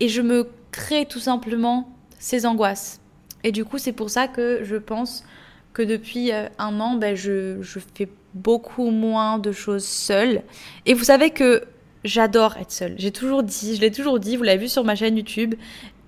[0.00, 1.88] Et je me crée tout simplement
[2.18, 3.00] ces angoisses.
[3.44, 5.24] Et du coup, c'est pour ça que je pense
[5.72, 10.42] que depuis euh, un an, ben, je, je fais beaucoup moins de choses seule.
[10.86, 11.64] Et vous savez que
[12.04, 12.94] j'adore être seule.
[12.98, 15.54] J'ai toujours dit, je l'ai toujours dit, vous l'avez vu sur ma chaîne YouTube,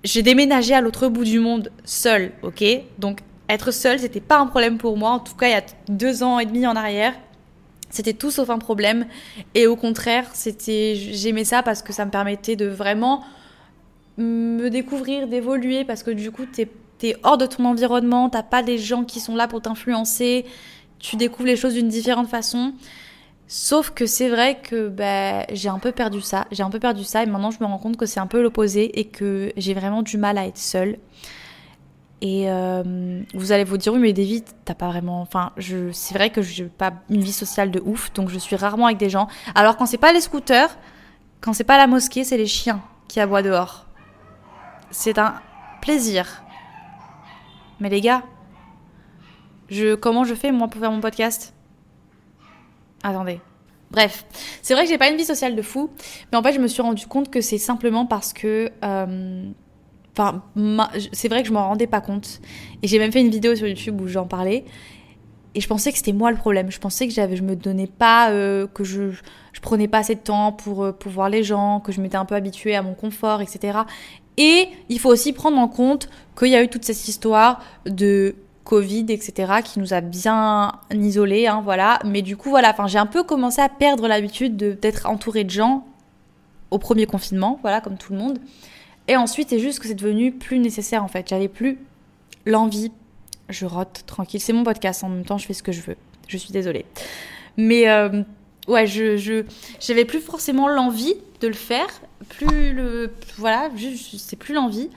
[0.03, 2.63] j'ai déménagé à l'autre bout du monde seule, ok?
[2.99, 5.11] Donc être seule, c'était pas un problème pour moi.
[5.11, 7.13] En tout cas, il y a deux ans et demi en arrière,
[7.89, 9.05] c'était tout sauf un problème.
[9.53, 13.23] Et au contraire, c'était, j'aimais ça parce que ça me permettait de vraiment
[14.17, 18.63] me découvrir, d'évoluer, parce que du coup, t'es t'es hors de ton environnement, t'as pas
[18.63, 20.45] des gens qui sont là pour t'influencer,
[20.99, 22.73] tu découvres les choses d'une différente façon.
[23.47, 27.03] Sauf que c'est vrai que bah, j'ai un peu perdu ça, j'ai un peu perdu
[27.03, 29.73] ça et maintenant je me rends compte que c'est un peu l'opposé et que j'ai
[29.75, 30.97] vraiment du mal à être seule.
[32.25, 36.31] Et euh, vous allez vous dire oui mais David t'as pas vraiment, enfin c'est vrai
[36.31, 39.27] que j'ai pas une vie sociale de ouf donc je suis rarement avec des gens.
[39.53, 40.75] Alors quand c'est pas les scooters,
[41.39, 43.85] quand c'est pas la mosquée c'est les chiens qui aboient dehors.
[44.89, 45.35] C'est un
[45.81, 46.41] plaisir
[47.79, 48.23] mais les gars,
[49.69, 51.53] je, comment je fais moi pour faire mon podcast?
[53.03, 53.39] Attendez.
[53.91, 54.25] Bref,
[54.63, 55.91] c'est vrai que j'ai pas une vie sociale de fou,
[56.31, 59.45] mais en fait je me suis rendu compte que c'est simplement parce que, euh,
[60.17, 60.43] enfin,
[61.11, 62.41] c'est vrai que je m'en rendais pas compte.
[62.81, 64.65] Et j'ai même fait une vidéo sur YouTube où j'en parlais.
[65.55, 66.69] Et je pensais que c'était moi le problème.
[66.69, 69.11] Je pensais que j'avais, je me donnais pas, euh, que je,
[69.53, 72.17] je prenais pas assez de temps pour, euh, pour voir les gens, que je m'étais
[72.17, 73.79] un peu habituée à mon confort, etc.
[74.37, 78.35] Et il faut aussi prendre en compte qu'il y a eu toute cette histoire de
[78.65, 81.99] Covid, etc., qui nous a bien isolés, hein, voilà.
[82.03, 85.85] Mais du coup, voilà, j'ai un peu commencé à perdre l'habitude d'être entourée de gens
[86.71, 88.39] au premier confinement, voilà, comme tout le monde.
[89.07, 91.27] Et ensuite, c'est juste que c'est devenu plus nécessaire, en fait.
[91.29, 91.77] J'avais plus
[92.45, 92.91] l'envie.
[93.49, 94.39] Je rote tranquille.
[94.39, 95.97] C'est mon podcast, en même temps, je fais ce que je veux.
[96.27, 96.85] Je suis désolée.
[97.57, 98.23] Mais euh,
[98.67, 99.43] ouais, je, je
[99.79, 101.87] j'avais plus forcément l'envie de le faire,
[102.29, 103.69] plus le voilà,
[104.17, 104.89] c'est plus l'envie.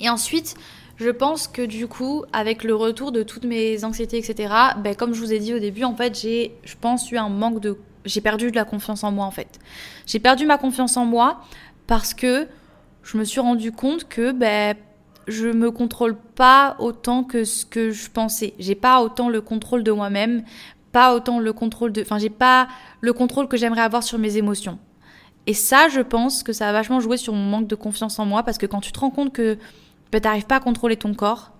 [0.00, 0.56] Et ensuite,
[0.96, 5.14] je pense que du coup, avec le retour de toutes mes anxiétés, etc., ben, comme
[5.14, 7.78] je vous ai dit au début, en fait, j'ai, je pense, eu un manque de,
[8.04, 9.58] j'ai perdu de la confiance en moi, en fait.
[10.06, 11.40] J'ai perdu ma confiance en moi
[11.86, 12.46] parce que
[13.04, 14.76] je me suis rendu compte que ben
[15.26, 18.52] je me contrôle pas autant que ce que je pensais.
[18.58, 20.42] J'ai pas autant le contrôle de moi-même
[20.94, 22.00] pas autant le contrôle de.
[22.02, 22.68] Enfin, j'ai pas
[23.00, 24.78] le contrôle que j'aimerais avoir sur mes émotions.
[25.46, 28.24] Et ça, je pense que ça a vachement joué sur mon manque de confiance en
[28.24, 29.58] moi parce que quand tu te rends compte que
[30.12, 31.50] ben, tu n'arrives pas à contrôler ton corps,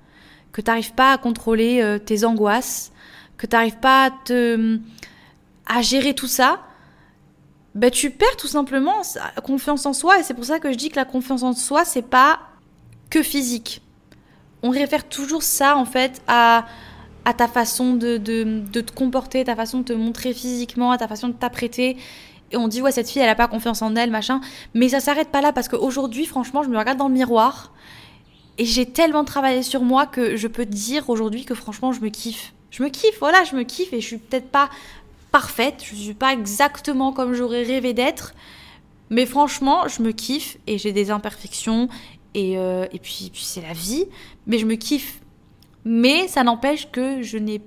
[0.53, 2.93] que tu n'arrives pas à contrôler euh, tes angoisses,
[3.37, 4.79] que tu n'arrives pas à, te,
[5.67, 6.61] à gérer tout ça,
[7.75, 9.03] ben, tu perds tout simplement
[9.43, 10.21] confiance en soi.
[10.21, 12.41] Et c'est pour ça que je dis que la confiance en soi, c'est pas
[13.11, 13.83] que physique.
[14.63, 16.67] On réfère toujours ça, en fait, à,
[17.37, 21.35] ta façon de te comporter, ta façon de te montrer physiquement, à ta façon de
[21.35, 21.97] t'apprêter
[22.55, 24.41] et on dit ouais cette fille elle a pas confiance en elle machin
[24.75, 27.73] mais ça s'arrête pas là parce qu'aujourd'hui franchement je me regarde dans le miroir
[28.59, 32.01] et j'ai tellement travaillé sur moi que je peux te dire aujourd'hui que franchement je
[32.01, 34.71] me kiffe je me kiffe voilà je me kiffe et je suis peut-être pas
[35.35, 35.83] parfaite.
[35.85, 38.35] Je suis pas exactement comme j'aurais rêvé d'être.
[39.11, 41.89] Mais franchement je me kiffe et j'ai des imperfections
[42.35, 44.07] et, euh, et puis, c'est la vie.
[44.47, 45.21] Mais je me kiffe.
[45.85, 47.61] Mais ça n'empêche que je n'ai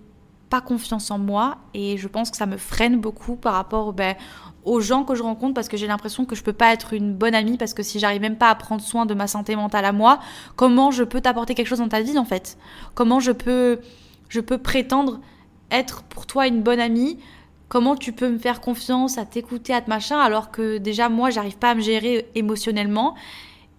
[0.50, 4.16] pas confiance en moi et je pense que ça me freine beaucoup par rapport ben,
[4.64, 7.14] aux gens que je rencontre parce que j'ai l'impression que je peux pas être une
[7.14, 9.84] bonne amie parce que si j'arrive même pas à prendre soin de ma santé mentale
[9.84, 10.20] à moi,
[10.56, 12.58] comment je peux t'apporter quelque chose dans ta vie en fait?
[12.96, 13.82] Comment je peux
[14.30, 15.20] je peux prétendre
[15.70, 17.20] être pour toi une bonne amie
[17.70, 21.30] Comment tu peux me faire confiance à t'écouter à te machin alors que déjà moi
[21.30, 23.16] j'arrive pas à me gérer émotionnellement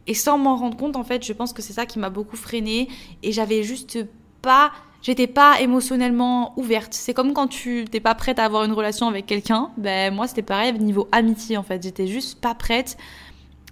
[0.06, 2.36] et sans m'en rendre compte en fait, je pense que c'est ça qui m'a beaucoup
[2.36, 2.88] freinée
[3.22, 3.98] et j'avais juste
[4.42, 6.92] pas j'étais pas émotionnellement ouverte.
[6.92, 9.70] C'est comme quand tu t'es pas prête à avoir une relation avec quelqu'un.
[9.76, 11.82] Ben moi c'était pareil niveau amitié en fait.
[11.82, 12.96] J'étais juste pas prête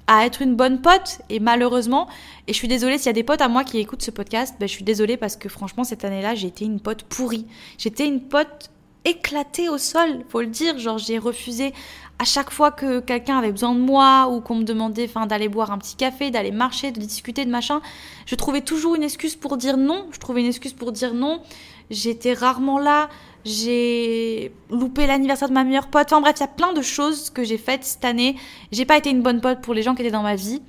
[0.07, 2.07] à être une bonne pote et malheureusement
[2.47, 4.55] et je suis désolée s'il y a des potes à moi qui écoutent ce podcast
[4.61, 7.45] ben je suis désolée parce que franchement cette année-là j'ai été une pote pourrie
[7.77, 8.71] j'étais une pote
[9.07, 11.73] éclatée au sol faut le dire genre j'ai refusé
[12.19, 15.71] à chaque fois que quelqu'un avait besoin de moi ou qu'on me demandait d'aller boire
[15.71, 17.81] un petit café, d'aller marcher, de discuter de machin,
[18.25, 21.43] je trouvais toujours une excuse pour dire non, je trouvais une excuse pour dire non.
[21.91, 23.09] J'étais rarement là,
[23.45, 26.07] j'ai loupé l'anniversaire de ma meilleure pote.
[26.07, 28.37] Enfin bref, il y a plein de choses que j'ai faites cette année.
[28.73, 30.63] J'ai pas été une bonne pote pour les gens qui étaient dans ma vie,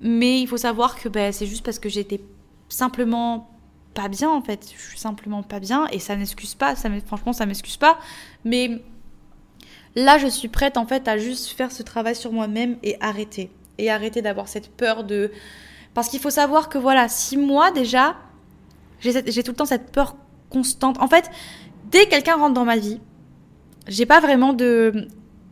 [0.00, 2.20] mais il faut savoir que ben, c'est juste parce que j'étais
[2.68, 3.50] simplement
[3.94, 4.72] pas bien en fait.
[4.76, 7.98] Je suis simplement pas bien et ça n'excuse pas, ça franchement ça m'excuse pas,
[8.44, 8.82] mais
[9.96, 13.50] Là, je suis prête en fait à juste faire ce travail sur moi-même et arrêter.
[13.78, 15.30] Et arrêter d'avoir cette peur de...
[15.94, 18.16] Parce qu'il faut savoir que voilà, si moi déjà,
[19.00, 20.16] j'ai tout le temps cette peur
[20.50, 21.00] constante.
[21.00, 21.30] En fait,
[21.90, 23.00] dès que quelqu'un rentre dans ma vie,
[23.86, 25.06] j'ai pas vraiment de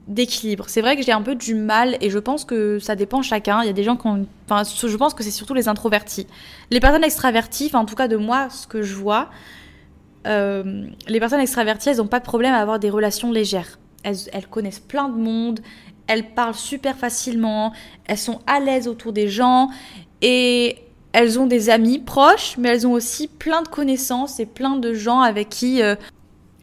[0.08, 0.64] d'équilibre.
[0.68, 3.62] C'est vrai que j'ai un peu du mal et je pense que ça dépend chacun.
[3.62, 4.26] Il y a des gens qui ont...
[4.48, 6.26] Enfin, je pense que c'est surtout les introvertis.
[6.70, 9.30] Les personnes extraverties, enfin, en tout cas de moi, ce que je vois,
[10.26, 14.46] euh, les personnes extraverties, elles n'ont pas de problème à avoir des relations légères elles,
[14.50, 15.60] connaissent plein de monde,
[16.06, 17.72] elles parlent super facilement,
[18.04, 19.70] elles sont à l'aise autour des gens
[20.20, 20.76] et
[21.12, 24.94] elles ont des amis proches, mais elles ont aussi plein de connaissances et plein de
[24.94, 25.94] gens avec qui euh,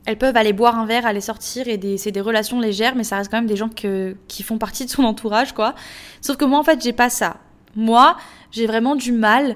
[0.05, 3.17] elles peuvent aller boire un verre, aller sortir et c'est des relations légères, mais ça
[3.17, 5.75] reste quand même des gens qui font partie de son entourage, quoi.
[6.21, 7.37] Sauf que moi, en fait, j'ai pas ça.
[7.75, 8.17] Moi,
[8.51, 9.55] j'ai vraiment du mal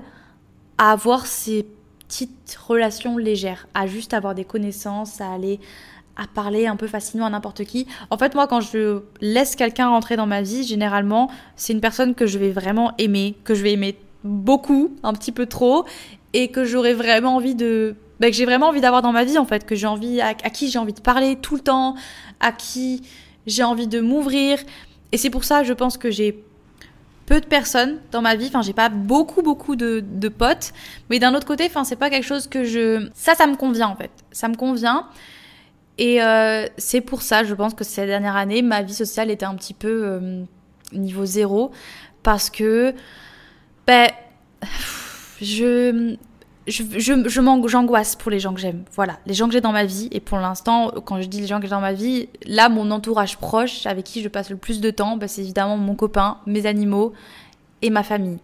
[0.77, 1.65] à avoir ces
[2.07, 5.59] petites relations légères, à juste avoir des connaissances, à aller
[6.15, 7.87] à parler un peu facilement à n'importe qui.
[8.11, 12.13] En fait, moi, quand je laisse quelqu'un rentrer dans ma vie, généralement, c'est une personne
[12.13, 15.85] que je vais vraiment aimer, que je vais aimer beaucoup, un petit peu trop,
[16.33, 17.95] et que j'aurais vraiment envie de...
[18.23, 20.21] Bah, que j'ai vraiment envie d'avoir dans ma vie, en fait, que j'ai envie...
[20.21, 21.95] À, qui j'ai envie de parler tout le temps,
[22.39, 23.01] à qui
[23.45, 24.59] j'ai envie de m'ouvrir.
[25.11, 26.41] Et c'est pour ça, je pense que j'ai
[27.25, 28.47] peu de personnes dans ma vie.
[28.47, 30.71] Enfin, j'ai pas beaucoup, beaucoup de, de potes.
[31.09, 33.09] Mais d'un autre côté, enfin, c'est pas quelque chose que je...
[33.13, 34.11] Ça, ça me convient, en fait.
[34.31, 35.05] Ça me convient.
[35.97, 39.45] Et euh, c'est pour ça, je pense que cette dernière année, ma vie sociale était
[39.45, 40.43] un petit peu euh,
[40.93, 41.71] niveau zéro.
[42.23, 42.95] Parce que,
[43.85, 44.07] ben,
[45.41, 46.15] je,
[46.67, 48.83] je, je, j'angoisse pour les gens que j'aime.
[48.93, 50.07] Voilà, les gens que j'ai dans ma vie.
[50.11, 52.89] Et pour l'instant, quand je dis les gens que j'ai dans ma vie, là, mon
[52.91, 56.37] entourage proche, avec qui je passe le plus de temps, ben, c'est évidemment mon copain,
[56.45, 57.13] mes animaux
[57.81, 58.39] et ma famille.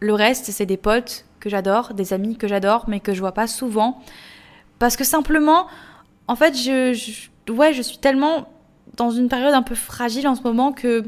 [0.00, 3.32] Le reste, c'est des potes que j'adore, des amis que j'adore, mais que je vois
[3.32, 4.00] pas souvent.
[4.78, 5.66] Parce que simplement,
[6.28, 6.92] en fait, je,
[7.50, 8.48] ouais, je suis tellement
[8.96, 11.04] dans une période un peu fragile en ce moment que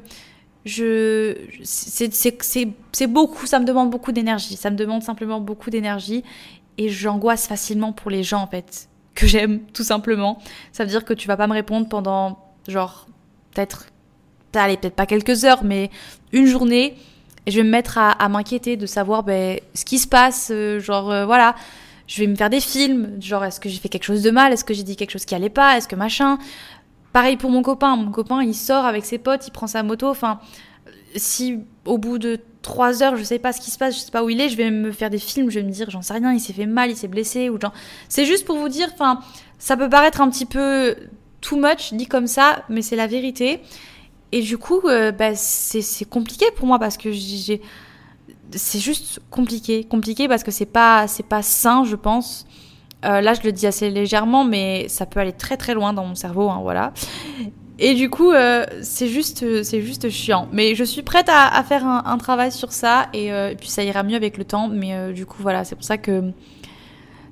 [0.64, 4.56] je c'est beaucoup, ça me demande beaucoup d'énergie.
[4.56, 6.24] Ça me demande simplement beaucoup d'énergie
[6.76, 10.38] et j'angoisse facilement pour les gens en fait que j'aime tout simplement.
[10.72, 13.06] Ça veut dire que tu vas pas me répondre pendant genre
[13.52, 13.86] peut-être
[14.54, 15.88] allez peut-être pas quelques heures mais
[16.32, 16.96] une journée
[17.46, 20.80] et je vais me mettre à, m'inquiéter de savoir ben, ce qui se passe euh,
[20.80, 21.54] genre euh, voilà
[22.08, 24.52] je vais me faire des films, genre est-ce que j'ai fait quelque chose de mal,
[24.52, 26.38] est-ce que j'ai dit quelque chose qui allait pas, est-ce que machin?
[27.12, 30.08] Pareil pour mon copain, mon copain il sort avec ses potes, il prend sa moto,
[30.08, 30.40] enfin
[31.16, 34.10] si au bout de trois heures je sais pas ce qui se passe, je sais
[34.10, 36.02] pas où il est, je vais me faire des films, je vais me dire j'en
[36.02, 37.58] sais rien, il s'est fait mal, il s'est blessé ou
[38.08, 39.20] c'est juste pour vous dire, enfin
[39.58, 40.94] ça peut paraître un petit peu
[41.40, 43.60] too much dit comme ça, mais c'est la vérité.
[44.30, 47.10] Et du coup, bah, c'est compliqué pour moi parce que
[48.50, 52.46] c'est juste compliqué, compliqué parce que c'est pas c'est pas sain, je pense.
[53.02, 56.14] Là, je le dis assez légèrement, mais ça peut aller très très loin dans mon
[56.14, 56.92] cerveau, hein, voilà.
[57.80, 60.48] Et du coup, euh, c'est juste, c'est juste chiant.
[60.52, 64.02] Mais je suis prête à, faire un, travail sur ça euh, et, puis ça ira
[64.02, 64.68] mieux avec le temps.
[64.68, 66.32] Mais euh, du coup, voilà, c'est pour ça que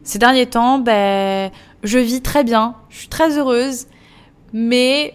[0.04, 1.50] ces derniers temps, ben,
[1.82, 2.76] je vis très bien.
[2.90, 3.86] Je suis très heureuse,
[4.52, 5.14] mais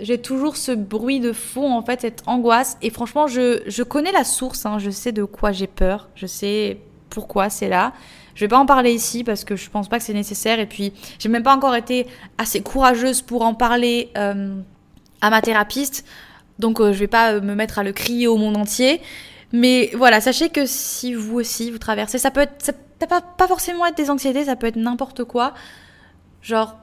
[0.00, 2.76] j'ai toujours ce bruit de fond, en fait, cette angoisse.
[2.82, 4.66] Et franchement, je, je connais la source.
[4.66, 6.08] Hein, je sais de quoi j'ai peur.
[6.16, 7.92] Je sais pourquoi c'est là.
[8.34, 10.58] Je vais pas en parler ici parce que je pense pas que c'est nécessaire.
[10.58, 12.06] Et puis, j'ai même pas encore été
[12.38, 16.04] assez courageuse pour en parler à ma thérapeute.
[16.58, 19.00] Donc euh, je vais pas euh, me mettre à le crier au monde entier.
[19.52, 23.20] Mais voilà, sachez que si vous aussi vous traversez, ça peut être, ça peut pas,
[23.20, 25.54] pas forcément être des anxiétés, ça peut être n'importe quoi.
[26.40, 26.76] Genre,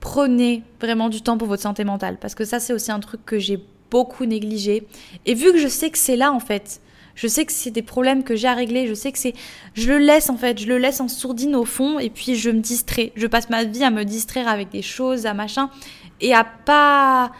[0.00, 2.18] prenez vraiment du temps pour votre santé mentale.
[2.20, 4.86] Parce que ça, c'est aussi un truc que j'ai beaucoup négligé.
[5.24, 6.80] Et vu que je sais que c'est là, en fait,
[7.18, 9.34] je sais que c'est des problèmes que j'ai à régler, je sais que c'est...
[9.74, 12.48] Je le laisse, en fait, je le laisse en sourdine au fond, et puis je
[12.48, 13.10] me distrais.
[13.16, 15.68] Je passe ma vie à me distraire avec des choses, à machin,
[16.20, 17.32] et à pas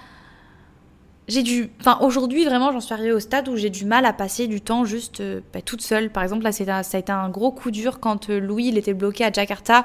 [1.29, 4.15] j'ai dû, enfin aujourd'hui vraiment j'en suis arrivée au stade où j'ai du mal à
[4.15, 6.11] passer du temps juste euh, bah, toute seule.
[6.11, 8.95] Par exemple là ça a été un gros coup dur quand euh, Louis il était
[8.95, 9.85] bloqué à Jakarta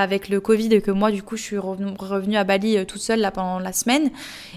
[0.00, 3.28] avec le Covid et que moi du coup je suis revenue, à Bali toute seule
[3.34, 4.10] pendant la semaine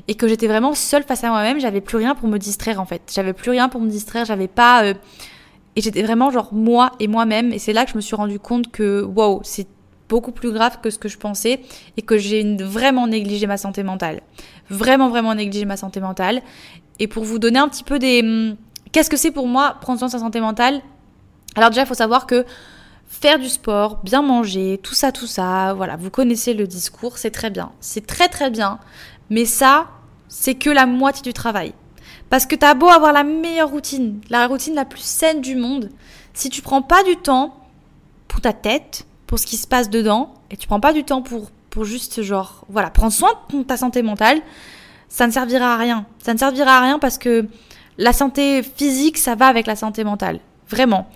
[0.08, 1.60] et que j'étais vraiment seule face à moi-même.
[1.60, 3.12] J'avais plus rien pour me distraire en fait.
[3.13, 4.26] J'avais plus rien pour me distraire.
[4.26, 8.02] J'avais pas et j'étais vraiment genre moi et moi-même et c'est là que je me
[8.02, 9.67] suis rendu compte que wow c'est
[10.10, 11.62] beaucoup plus grave que ce que je pensais
[11.98, 14.21] et que j'ai vraiment négligé ma santé mentale.
[14.69, 16.41] Vraiment, vraiment négligé ma santé mentale.
[17.00, 18.21] Et pour vous donner un petit peu des...
[18.21, 18.56] Hum,
[18.91, 20.82] qu'est-ce que c'est pour moi prendre soin de sa santé mentale?
[21.56, 22.45] Alors déjà, il faut savoir que
[23.07, 27.31] faire du sport, bien manger, tout ça, tout ça, voilà, vous connaissez le discours, c'est
[27.31, 27.71] très bien.
[27.79, 28.79] C'est très très bien.
[29.29, 29.87] Mais ça,
[30.27, 31.73] c'est que la moitié du travail.
[32.29, 35.89] Parce que t'as beau avoir la meilleure routine, la routine la plus saine du monde,
[36.33, 37.55] si tu prends pas du temps
[38.27, 41.21] pour ta tête, pour ce qui se passe dedans et tu prends pas du temps
[41.21, 44.41] pour, pour juste genre, voilà, prendre soin de ta santé mentale,
[45.07, 46.05] ça ne servira à rien.
[46.23, 47.47] Ça ne servira à rien parce que
[47.97, 50.39] la santé physique, ça va avec la santé mentale.
[50.69, 51.07] Vraiment.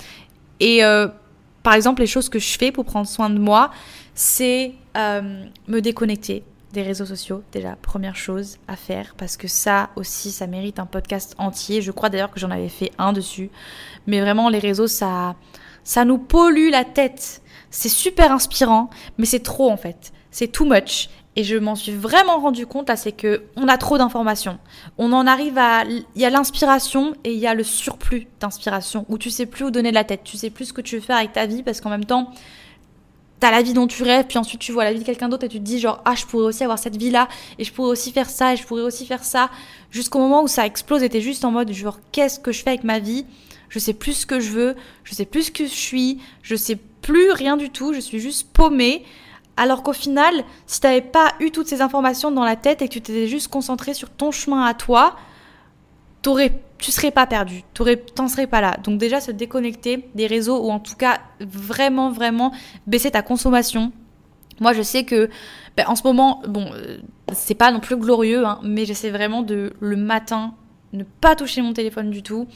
[0.59, 1.07] Et euh,
[1.63, 3.71] par exemple, les choses que je fais pour prendre soin de moi,
[4.13, 6.43] c'est euh, me déconnecter
[6.73, 10.85] des réseaux sociaux, déjà, première chose à faire, parce que ça aussi, ça mérite un
[10.85, 11.81] podcast entier.
[11.81, 13.49] Je crois d'ailleurs que j'en avais fait un dessus.
[14.07, 15.35] Mais vraiment, les réseaux, ça,
[15.83, 17.41] ça nous pollue la tête.
[17.71, 20.11] C'est super inspirant, mais c'est trop en fait.
[20.31, 21.09] C'est too much.
[21.35, 24.57] Et je m'en suis vraiment rendu compte là, c'est que on a trop d'informations.
[24.97, 29.05] On en arrive à, il y a l'inspiration et il y a le surplus d'inspiration
[29.09, 30.95] où tu sais plus où donner de la tête, tu sais plus ce que tu
[30.95, 32.31] veux faire avec ta vie parce qu'en même temps,
[33.39, 35.45] t'as la vie dont tu rêves, puis ensuite tu vois la vie de quelqu'un d'autre
[35.45, 37.71] et tu te dis genre ah je pourrais aussi avoir cette vie là et je
[37.71, 39.49] pourrais aussi faire ça et je pourrais aussi faire ça
[39.91, 42.71] jusqu'au moment où ça explose et t'es juste en mode genre qu'est-ce que je fais
[42.71, 43.25] avec ma vie?
[43.69, 46.55] Je sais plus ce que je veux, je sais plus ce que je suis, je
[46.55, 49.03] sais plus rien du tout, je suis juste paumée.
[49.59, 52.87] Alors qu'au final, si tu n'avais pas eu toutes ces informations dans la tête et
[52.87, 55.17] que tu t'étais juste concentré sur ton chemin à toi,
[56.21, 57.63] t'aurais, tu serais pas perdu,
[58.15, 58.77] t'en serais pas là.
[58.81, 62.53] Donc déjà se déconnecter des réseaux ou en tout cas vraiment vraiment
[62.87, 63.91] baisser ta consommation.
[64.61, 65.29] Moi je sais que
[65.75, 66.97] ben, en ce moment, bon, euh,
[67.33, 70.53] c'est pas non plus glorieux, hein, mais j'essaie vraiment de le matin
[70.93, 72.47] ne pas toucher mon téléphone du tout.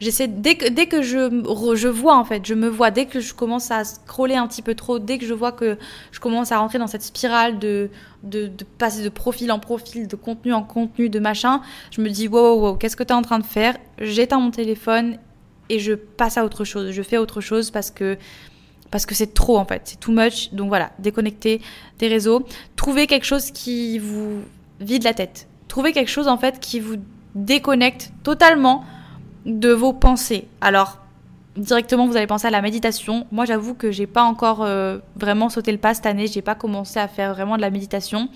[0.00, 1.28] J'essaie dès que dès que je
[1.74, 4.62] je vois en fait, je me vois dès que je commence à scroller un petit
[4.62, 5.76] peu trop, dès que je vois que
[6.10, 7.90] je commence à rentrer dans cette spirale de
[8.22, 12.28] de, passer de profil en profil, de contenu en contenu, de machin, je me dis
[12.28, 13.76] wow wow, wow qu'est-ce que tu es en train de faire?
[13.98, 15.18] J'éteins mon téléphone
[15.68, 18.16] et je passe à autre chose, je fais autre chose parce que
[18.90, 20.52] parce que c'est trop en fait, c'est too much.
[20.52, 21.60] Donc voilà, déconnecter
[21.98, 24.42] des réseaux, trouver quelque chose qui vous
[24.80, 25.48] vide la tête.
[25.66, 26.96] Trouver quelque chose en fait qui vous
[27.34, 28.84] déconnecte totalement
[29.46, 30.48] de vos pensées.
[30.60, 30.98] Alors,
[31.56, 33.26] directement, vous allez penser à la méditation.
[33.32, 36.26] Moi, j'avoue que j'ai pas encore euh, vraiment sauté le pas cette année.
[36.26, 38.28] J'ai pas commencé à faire vraiment de la méditation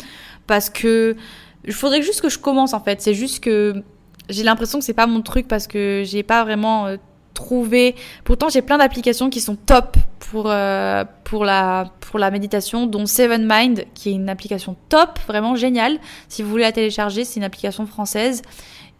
[0.47, 1.17] parce que
[1.65, 3.01] il faudrait juste que je commence en fait.
[3.01, 3.83] C'est juste que
[4.29, 6.97] j'ai l'impression que c'est pas mon truc parce que j'ai pas vraiment euh,
[7.35, 7.95] trouvé.
[8.25, 13.07] Pourtant, j'ai plein d'applications qui sont top pour euh, pour la pour la méditation, dont
[13.07, 15.99] Seven Mind, qui est une application top, vraiment géniale.
[16.29, 18.43] Si vous voulez la télécharger, c'est une application française.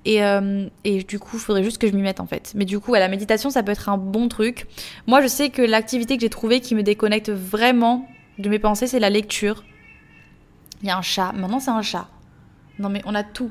[0.07, 2.53] Euh, et, du coup, il faudrait juste que je m'y mette en fait.
[2.55, 4.67] Mais du coup, la méditation, ça peut être un bon truc.
[5.07, 8.07] Moi, je sais que l'activité que j'ai trouvée qui me déconnecte vraiment
[8.39, 9.65] de mes pensées, c'est la lecture.
[10.83, 11.33] Il y a un chat.
[11.33, 12.09] Maintenant, c'est un chat.
[12.79, 13.51] Non, mais on a tout.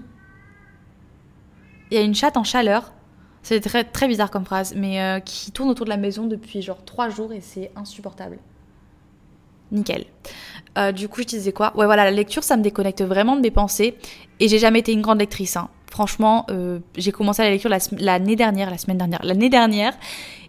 [1.91, 2.93] Il y a une chatte en chaleur.
[3.43, 6.64] C'est très, très bizarre comme phrase, mais euh, qui tourne autour de la maison depuis
[6.64, 8.39] genre trois jours et c'est insupportable.
[9.72, 10.06] Nickel.
[10.78, 11.72] Euh, du coup, je disais quoi?
[11.76, 13.96] Ouais, voilà, la lecture, ça me déconnecte vraiment de mes pensées.
[14.40, 15.56] Et j'ai jamais été une grande lectrice.
[15.56, 15.70] Hein.
[15.90, 19.94] Franchement, euh, j'ai commencé la lecture l'année dernière, la semaine dernière, l'année dernière.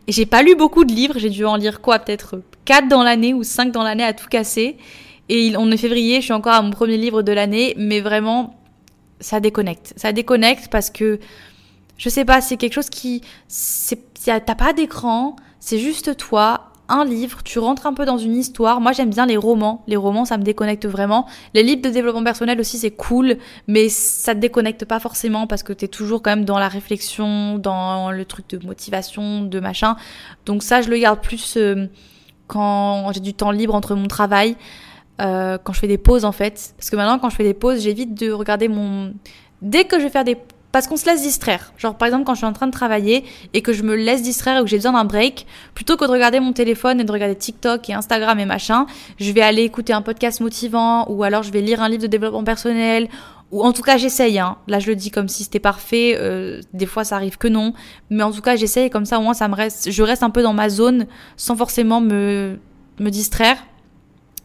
[0.09, 1.19] Et j'ai pas lu beaucoup de livres.
[1.19, 1.99] J'ai dû en lire quoi?
[2.01, 4.77] Peut-être 4 dans l'année ou 5 dans l'année à tout casser.
[5.29, 7.75] Et on est février, je suis encore à mon premier livre de l'année.
[7.77, 8.59] Mais vraiment,
[9.21, 9.95] ça déconnecte.
[9.97, 11.21] Ça déconnecte parce que,
[11.99, 13.23] je sais pas, c'est quelque chose qui...
[14.25, 18.81] T'as pas d'écran, c'est juste toi un livre, tu rentres un peu dans une histoire.
[18.81, 19.83] Moi, j'aime bien les romans.
[19.87, 21.27] Les romans, ça me déconnecte vraiment.
[21.55, 25.63] Les livres de développement personnel aussi, c'est cool, mais ça te déconnecte pas forcément parce
[25.63, 29.61] que tu es toujours quand même dans la réflexion, dans le truc de motivation, de
[29.61, 29.97] machin.
[30.45, 31.87] Donc ça, je le garde plus euh,
[32.47, 34.57] quand j'ai du temps libre entre mon travail,
[35.21, 36.75] euh, quand je fais des pauses en fait.
[36.77, 39.15] Parce que maintenant, quand je fais des pauses, j'évite de regarder mon...
[39.63, 40.37] Dès que je vais faire des
[40.77, 41.73] parce qu'on se laisse distraire.
[41.79, 43.25] Genre par exemple quand je suis en train de travailler
[43.55, 46.11] et que je me laisse distraire et que j'ai besoin d'un break, plutôt que de
[46.11, 48.85] regarder mon téléphone et de regarder TikTok et Instagram et machin,
[49.19, 52.09] je vais aller écouter un podcast motivant ou alors je vais lire un livre de
[52.09, 53.09] développement personnel
[53.53, 54.39] ou en tout cas j'essaye.
[54.39, 54.59] Hein.
[54.69, 56.15] Là je le dis comme si c'était parfait.
[56.21, 57.73] Euh, des fois ça arrive que non,
[58.11, 60.31] mais en tout cas j'essaye comme ça au moins ça me reste, je reste un
[60.31, 61.07] peu dans ma zone
[61.39, 62.59] sans forcément me
[62.99, 63.57] me distraire.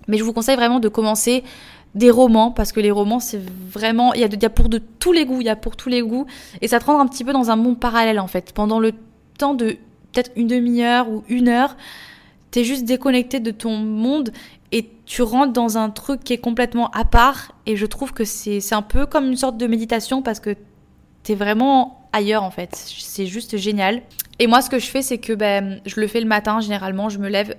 [0.07, 1.43] Mais je vous conseille vraiment de commencer
[1.95, 5.25] des romans parce que les romans c'est vraiment il y, a, pour de tous les
[5.25, 6.25] goûts il y a pour tous les goûts
[6.61, 8.53] et ça te rend un petit peu dans un monde parallèle en fait.
[8.53, 8.93] Pendant le
[9.37, 9.77] temps de
[10.11, 11.75] peut-être une demi-heure ou une heure
[12.51, 14.31] t'es juste déconnecté de ton monde
[14.71, 18.23] et tu rentres dans un truc qui est complètement à part et je trouve que
[18.23, 20.55] c'est un peu comme une sorte de méditation parce que
[21.23, 22.75] t'es vraiment ailleurs en fait.
[22.75, 24.01] C'est juste génial.
[24.39, 27.09] Et moi ce que je fais c'est que ben je le fais le matin généralement
[27.09, 27.55] je me lève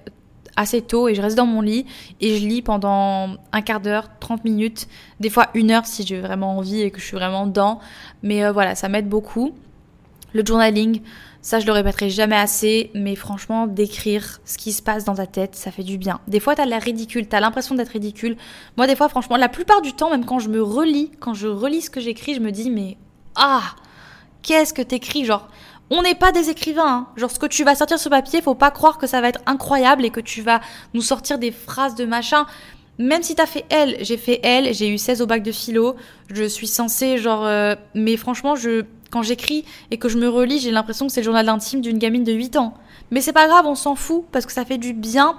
[0.56, 1.86] assez tôt et je reste dans mon lit
[2.20, 4.88] et je lis pendant un quart d'heure, 30 minutes,
[5.20, 7.80] des fois une heure si j'ai vraiment envie et que je suis vraiment dedans.
[8.22, 9.52] Mais euh, voilà, ça m'aide beaucoup.
[10.34, 11.00] Le journaling,
[11.42, 15.26] ça je le répéterai jamais assez, mais franchement, d'écrire ce qui se passe dans ta
[15.26, 16.20] tête, ça fait du bien.
[16.28, 18.36] Des fois, t'as l'air ridicule, t'as l'impression d'être ridicule.
[18.76, 21.48] Moi, des fois, franchement, la plupart du temps, même quand je me relis, quand je
[21.48, 22.96] relis ce que j'écris, je me dis, mais
[23.34, 23.74] ah,
[24.42, 25.48] qu'est-ce que t'écris Genre,
[25.92, 26.86] on n'est pas des écrivains.
[26.86, 27.06] Hein.
[27.16, 29.40] Genre, ce que tu vas sortir sur papier, faut pas croire que ça va être
[29.44, 30.62] incroyable et que tu vas
[30.94, 32.46] nous sortir des phrases de machin.
[32.98, 35.96] Même si t'as fait L, j'ai fait L, j'ai eu 16 au bac de philo,
[36.32, 37.44] je suis censée, genre.
[37.44, 38.54] Euh, mais franchement,
[39.10, 41.98] quand j'écris et que je me relis, j'ai l'impression que c'est le journal intime d'une
[41.98, 42.74] gamine de 8 ans.
[43.10, 45.36] Mais c'est pas grave, on s'en fout, parce que ça fait du bien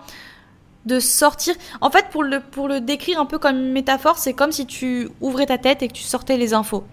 [0.86, 1.56] de sortir.
[1.82, 4.68] En fait, pour le, pour le décrire un peu comme une métaphore, c'est comme si
[4.68, 6.84] tu ouvrais ta tête et que tu sortais les infos.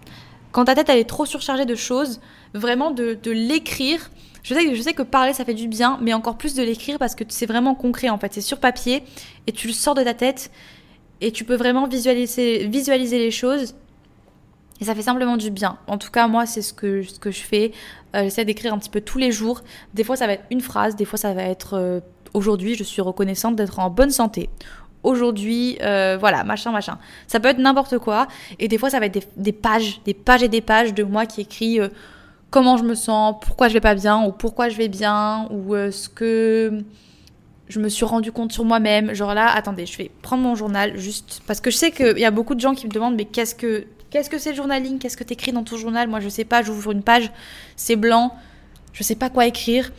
[0.52, 2.20] Quand ta tête elle est trop surchargée de choses,
[2.55, 4.11] vraiment de, l'écrire.
[4.42, 7.24] Je sais, que parler ça fait du bien, mais encore plus de l'écrire parce que
[7.28, 8.32] c'est vraiment concret en fait.
[8.32, 9.03] C'est sur papier
[9.46, 10.51] et tu le sors de ta tête
[11.20, 13.74] et tu peux vraiment visualiser, les choses.
[14.80, 15.76] Et ça fait simplement du bien.
[15.86, 17.72] En tout cas, moi, c'est ce que, je fais.
[18.16, 19.61] Euh, j'essaie d'écrire un petit peu tous les jours.
[19.92, 20.96] Des fois, ça va être une phrase.
[20.96, 22.01] Des fois, ça va être euh,
[22.32, 24.48] aujourd'hui, je suis reconnaissante d'être en bonne santé
[25.03, 26.98] aujourd'hui, euh, voilà, machin, machin.
[27.26, 28.26] Ça peut être n'importe quoi.
[28.59, 31.26] Et des fois, ça va être des, pages, des pages et des pages de moi
[31.26, 31.88] qui écrit euh,
[32.51, 35.74] comment je me sens, pourquoi je vais pas bien, ou pourquoi je vais bien, ou
[35.74, 36.82] euh, ce que
[37.68, 39.14] je me suis rendu compte sur moi-même.
[39.14, 42.24] Genre là, attendez, je vais prendre mon journal juste parce que je sais qu'il y
[42.24, 44.98] a beaucoup de gens qui me demandent mais qu'est-ce que qu'est-ce que c'est le journaling?
[44.98, 46.09] Qu'est-ce que t'écris dans ton journal?
[46.09, 46.62] Moi, je sais pas.
[46.62, 47.30] J'ouvre une page,
[47.76, 48.34] c'est blanc,
[48.92, 49.92] je sais pas quoi écrire.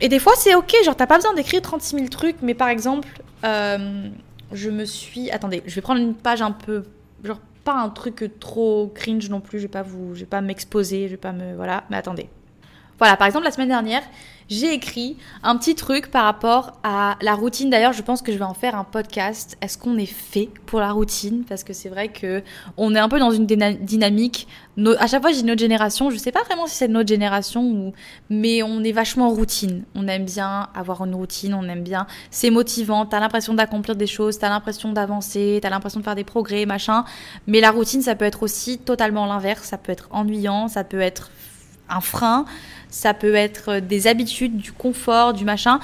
[0.00, 2.68] Et des fois, c'est ok, genre t'as pas besoin d'écrire 36 000 trucs, mais par
[2.68, 3.08] exemple,
[3.44, 4.08] euh,
[4.52, 5.30] je me suis.
[5.30, 6.84] Attendez, je vais prendre une page un peu.
[7.22, 10.14] Genre, pas un truc trop cringe non plus, je vais pas vous.
[10.14, 11.54] Je vais pas m'exposer, je vais pas me.
[11.56, 12.28] Voilà, mais attendez.
[13.04, 14.02] Voilà, par exemple, la semaine dernière,
[14.48, 17.68] j'ai écrit un petit truc par rapport à la routine.
[17.68, 19.58] D'ailleurs, je pense que je vais en faire un podcast.
[19.60, 21.44] Est-ce qu'on est fait pour la routine?
[21.46, 22.42] Parce que c'est vrai que
[22.78, 24.48] on est un peu dans une dynamique.
[24.98, 26.08] à chaque fois, j'ai notre génération.
[26.08, 27.92] Je sais pas vraiment si c'est notre génération ou,
[28.30, 29.84] mais on est vachement routine.
[29.94, 31.52] On aime bien avoir une routine.
[31.52, 32.06] On aime bien.
[32.30, 33.04] C'est motivant.
[33.04, 34.38] T'as l'impression d'accomplir des choses.
[34.38, 35.58] T'as l'impression d'avancer.
[35.60, 37.04] T'as l'impression de faire des progrès, machin.
[37.46, 39.68] Mais la routine, ça peut être aussi totalement l'inverse.
[39.68, 40.68] Ça peut être ennuyant.
[40.68, 41.30] Ça peut être
[41.88, 42.44] un frein,
[42.94, 45.80] ça peut être des habitudes, du confort, du machin.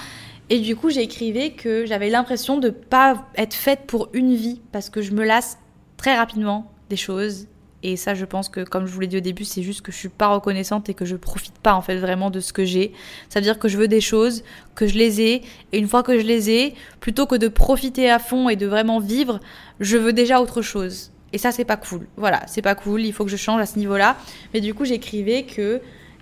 [0.48, 4.90] Et du coup, j'écrivais que j'avais l'impression de pas être faite pour une vie parce
[4.90, 5.58] que je me lasse
[5.96, 7.48] très rapidement des choses.
[7.82, 9.90] Et ça, je pense que, comme je vous l'ai dit au début, c'est juste que
[9.90, 12.64] je suis pas reconnaissante et que je profite pas en fait vraiment de ce que
[12.64, 12.92] j'ai.
[13.28, 14.44] Ça veut dire que je veux des choses,
[14.76, 15.42] que je les ai,
[15.72, 18.68] et une fois que je les ai, plutôt que de profiter à fond et de
[18.68, 19.40] vraiment vivre,
[19.80, 21.11] je veux déjà autre chose.
[21.32, 22.06] Et ça, c'est pas cool.
[22.16, 23.02] Voilà, c'est pas cool.
[23.02, 24.16] Il faut que je change à ce niveau-là.
[24.54, 25.80] Mais du coup, j'écrivais que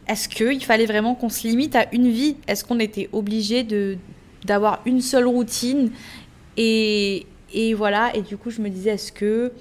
[0.08, 2.36] est-ce qu'il fallait vraiment qu'on se limite à une vie?
[2.46, 3.66] Est-ce qu'on était obligé
[4.44, 5.90] d'avoir une seule routine?
[6.56, 8.10] Et, et voilà.
[8.16, 9.52] Et du coup, je me disais est-ce que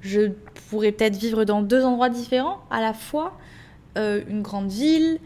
[0.00, 0.32] je
[0.70, 3.38] pourrais peut-être vivre dans deux endroits différents à la fois,
[3.96, 5.18] euh, une grande ville,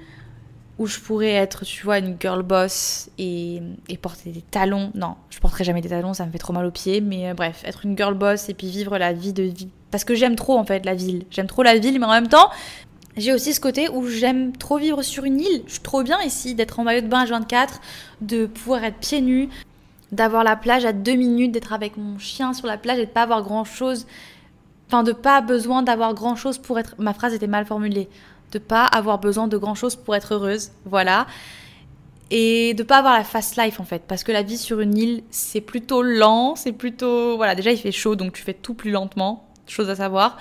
[0.78, 4.90] où je pourrais être, tu vois, une girl boss et, et, porter des talons.
[4.94, 7.00] Non, je porterai jamais des talons, ça me fait trop mal aux pieds.
[7.00, 9.68] Mais euh, bref, être une girl boss et puis vivre la vie de vie.
[9.92, 11.24] Parce que j'aime trop en fait la ville.
[11.30, 12.50] J'aime trop la ville, mais en même temps,
[13.16, 15.62] j'ai aussi ce côté où j'aime trop vivre sur une île.
[15.66, 17.80] Je suis trop bien ici d'être en maillot de bain à 24,
[18.20, 19.48] de pouvoir être pieds nus,
[20.12, 23.10] d'avoir la plage à deux minutes, d'être avec mon chien sur la plage et de
[23.10, 24.06] pas avoir grand chose.
[24.88, 26.94] Enfin, de pas besoin d'avoir grand chose pour être.
[26.98, 28.08] Ma phrase était mal formulée
[28.54, 31.26] de pas avoir besoin de grand chose pour être heureuse, voilà.
[32.30, 34.96] Et de pas avoir la fast life en fait, parce que la vie sur une
[34.96, 38.74] île, c'est plutôt lent, c'est plutôt voilà, déjà il fait chaud donc tu fais tout
[38.74, 40.38] plus lentement, chose à savoir.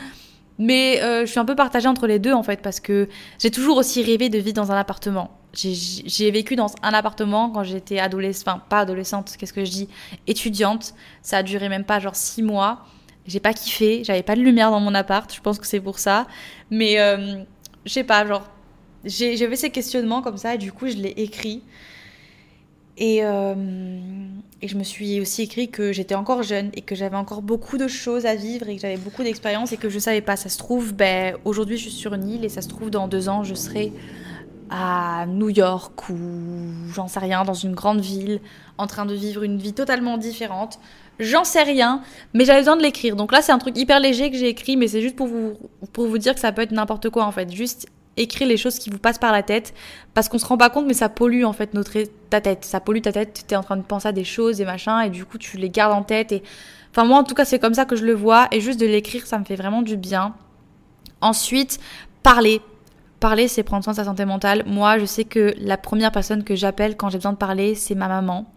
[0.59, 3.51] Mais euh, je suis un peu partagée entre les deux en fait, parce que j'ai
[3.51, 5.31] toujours aussi rêvé de vivre dans un appartement.
[5.53, 9.89] J'ai vécu dans un appartement quand j'étais adolescente, enfin pas adolescente, qu'est-ce que je dis,
[10.25, 10.95] étudiante.
[11.21, 12.85] Ça a duré même pas genre six mois.
[13.27, 15.99] J'ai pas kiffé, j'avais pas de lumière dans mon appart, je pense que c'est pour
[15.99, 16.27] ça.
[16.71, 17.43] Mais euh,
[17.85, 18.49] je sais pas, genre,
[19.05, 21.61] j'avais ces questionnements comme ça et du coup je l'ai écrit.
[22.97, 23.55] Et, euh,
[24.61, 27.77] et, je me suis aussi écrit que j'étais encore jeune et que j'avais encore beaucoup
[27.77, 30.35] de choses à vivre et que j'avais beaucoup d'expérience et que je savais pas.
[30.35, 33.07] Ça se trouve, ben, aujourd'hui je suis sur une île et ça se trouve dans
[33.07, 33.91] deux ans je serai
[34.69, 36.15] à New York ou
[36.93, 38.41] j'en sais rien, dans une grande ville,
[38.77, 40.79] en train de vivre une vie totalement différente.
[41.19, 42.01] J'en sais rien,
[42.33, 43.15] mais j'avais besoin de l'écrire.
[43.15, 45.53] Donc là, c'est un truc hyper léger que j'ai écrit, mais c'est juste pour vous,
[45.93, 47.51] pour vous dire que ça peut être n'importe quoi en fait.
[47.51, 47.87] Juste
[48.17, 49.73] écrire les choses qui vous passent par la tête,
[50.13, 51.97] parce qu'on se rend pas compte, mais ça pollue en fait notre,
[52.29, 52.65] ta tête.
[52.65, 55.01] Ça pollue ta tête, tu es en train de penser à des choses et machin,
[55.01, 56.31] et du coup, tu les gardes en tête.
[56.31, 56.43] Et...
[56.91, 58.85] Enfin, moi, en tout cas, c'est comme ça que je le vois, et juste de
[58.85, 60.35] l'écrire, ça me fait vraiment du bien.
[61.21, 61.79] Ensuite,
[62.21, 62.61] parler.
[63.19, 64.63] Parler, c'est prendre soin de sa santé mentale.
[64.65, 67.95] Moi, je sais que la première personne que j'appelle quand j'ai besoin de parler, c'est
[67.95, 68.51] ma maman.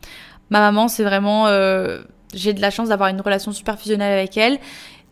[0.50, 1.46] Ma maman, c'est vraiment...
[1.46, 2.02] Euh
[2.34, 4.58] j'ai de la chance d'avoir une relation super fusionnelle avec elle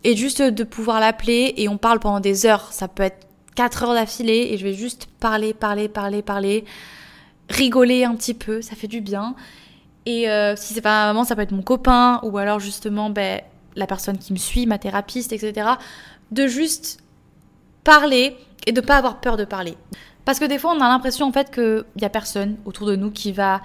[0.03, 2.71] et juste de pouvoir l'appeler et on parle pendant des heures.
[2.71, 3.24] Ça peut être
[3.55, 6.65] 4 heures d'affilée et je vais juste parler, parler, parler, parler,
[7.49, 9.35] rigoler un petit peu, ça fait du bien.
[10.05, 13.09] Et euh, si c'est pas ma maman, ça peut être mon copain ou alors justement
[13.09, 13.41] ben,
[13.75, 15.71] la personne qui me suit, ma thérapeute, etc.
[16.31, 16.99] De juste
[17.83, 18.35] parler
[18.67, 19.77] et de pas avoir peur de parler.
[20.25, 22.95] Parce que des fois, on a l'impression en fait qu'il y a personne autour de
[22.95, 23.61] nous qui va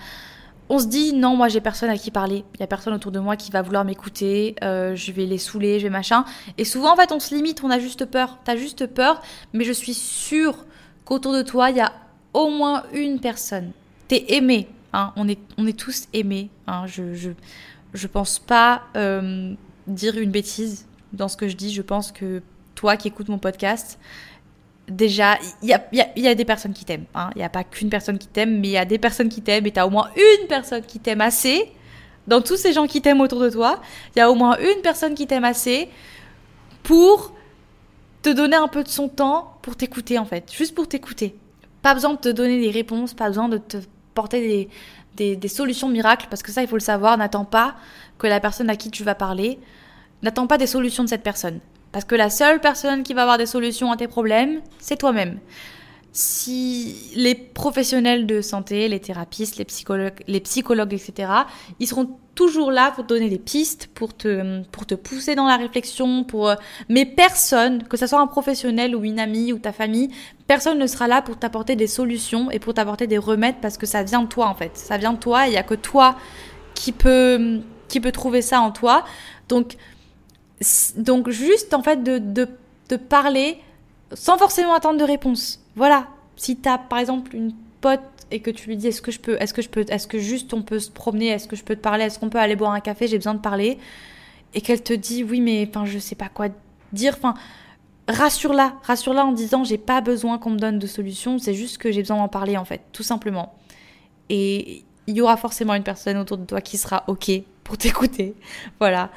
[0.71, 3.11] on se dit non, moi j'ai personne à qui parler, il y a personne autour
[3.11, 6.25] de moi qui va vouloir m'écouter, euh, je vais les saouler, je vais machin.
[6.57, 9.21] Et souvent en fait on se limite, on a juste peur, t'as juste peur,
[9.53, 10.65] mais je suis sûre
[11.05, 11.93] qu'autour de toi il y a
[12.33, 13.73] au moins une personne.
[14.07, 16.51] T'es aimé, hein, on, est, on est tous aimés.
[16.69, 17.31] Hein, je, je,
[17.93, 19.53] je pense pas euh,
[19.89, 22.43] dire une bêtise dans ce que je dis, je pense que
[22.77, 23.99] toi qui écoutes mon podcast,
[24.91, 27.07] déjà, il y a, des personnes qui t'aiment.
[27.15, 27.31] Hein.
[27.35, 29.43] Il n'y a pas qu'une personne qui t'aime, mais il y a des personnes qui
[29.43, 31.73] t'aiment et tu as au moins une personne qui t'aime assez.
[32.27, 33.81] Dans tous ces gens qui t'aiment autour de toi,
[34.15, 35.89] il y a au moins une personne qui t'aime assez
[36.83, 37.33] pour
[38.23, 40.53] te donner un peu de son temps pour t'écouter en fait.
[40.53, 41.35] Juste pour t'écouter.
[41.83, 43.79] Pas besoin de te donner des réponses, pas besoin de te
[44.15, 44.69] porter des,
[45.17, 47.17] des, des solutions miracles, parce que ça, il faut le savoir.
[47.17, 47.75] N'attends pas
[48.19, 49.59] que la personne à qui tu vas parler,
[50.23, 51.61] n'attends pas des solutions de cette personne.
[51.93, 55.39] Parce que la seule personne qui va avoir des solutions à tes problèmes, c'est toi-même.
[56.13, 61.31] Si les professionnels de santé, les thérapeutes, les psychologues, les psychologues, etc.,
[61.79, 65.47] ils seront toujours là pour te donner des pistes, pour te, pour te pousser dans
[65.47, 66.55] la réflexion, pour, euh,
[66.89, 70.11] mais personne, que ce soit un professionnel ou une amie ou ta famille,
[70.47, 73.87] personne ne sera là pour t'apporter des solutions et pour t'apporter des remèdes parce que
[73.87, 74.77] ça vient de toi en fait.
[74.77, 76.17] Ça vient de toi et il n'y a que toi
[76.75, 79.05] qui peut, qui peut trouver ça en toi.
[79.49, 79.77] Donc,
[80.97, 82.49] donc juste en fait de, de,
[82.97, 83.59] parler
[84.13, 85.61] sans forcément attendre de réponse.
[85.77, 86.09] Voilà.
[86.37, 88.01] Si tu as par exemple une pote
[88.31, 90.19] et que tu lui dis est-ce que je peux est-ce que je peux est-ce que
[90.19, 92.57] juste on peut se promener, est-ce que je peux te parler, est-ce qu'on peut aller
[92.57, 93.79] boire un café, j'ai besoin de parler
[94.55, 96.49] et qu'elle te dit oui mais enfin je sais pas quoi
[96.93, 97.35] dire, enfin
[98.09, 101.93] rassure-la, rassure-la en disant j'ai pas besoin qu'on me donne de solution, c'est juste que
[101.93, 103.55] j'ai besoin d'en parler en fait, tout simplement.
[104.29, 107.31] Et il y aura forcément une personne autour de toi qui sera OK
[107.65, 108.35] pour t'écouter.
[108.81, 109.11] Voilà.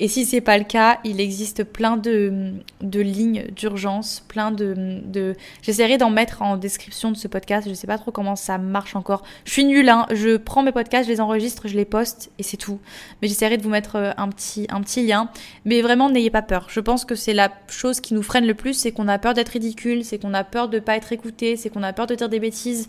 [0.00, 5.00] Et si c'est pas le cas, il existe plein de, de lignes d'urgence, plein de,
[5.04, 5.36] de...
[5.62, 7.68] j'essaierai d'en mettre en description de ce podcast.
[7.68, 9.22] Je sais pas trop comment ça marche encore.
[9.44, 10.06] Je suis nulle, hein.
[10.12, 12.80] Je prends mes podcasts, je les enregistre, je les poste et c'est tout.
[13.22, 15.30] Mais j'essaierai de vous mettre euh, un petit, un petit lien.
[15.64, 16.66] Mais vraiment, n'ayez pas peur.
[16.70, 19.32] Je pense que c'est la chose qui nous freine le plus, c'est qu'on a peur
[19.32, 22.16] d'être ridicule, c'est qu'on a peur de pas être écouté, c'est qu'on a peur de
[22.16, 22.88] dire des bêtises.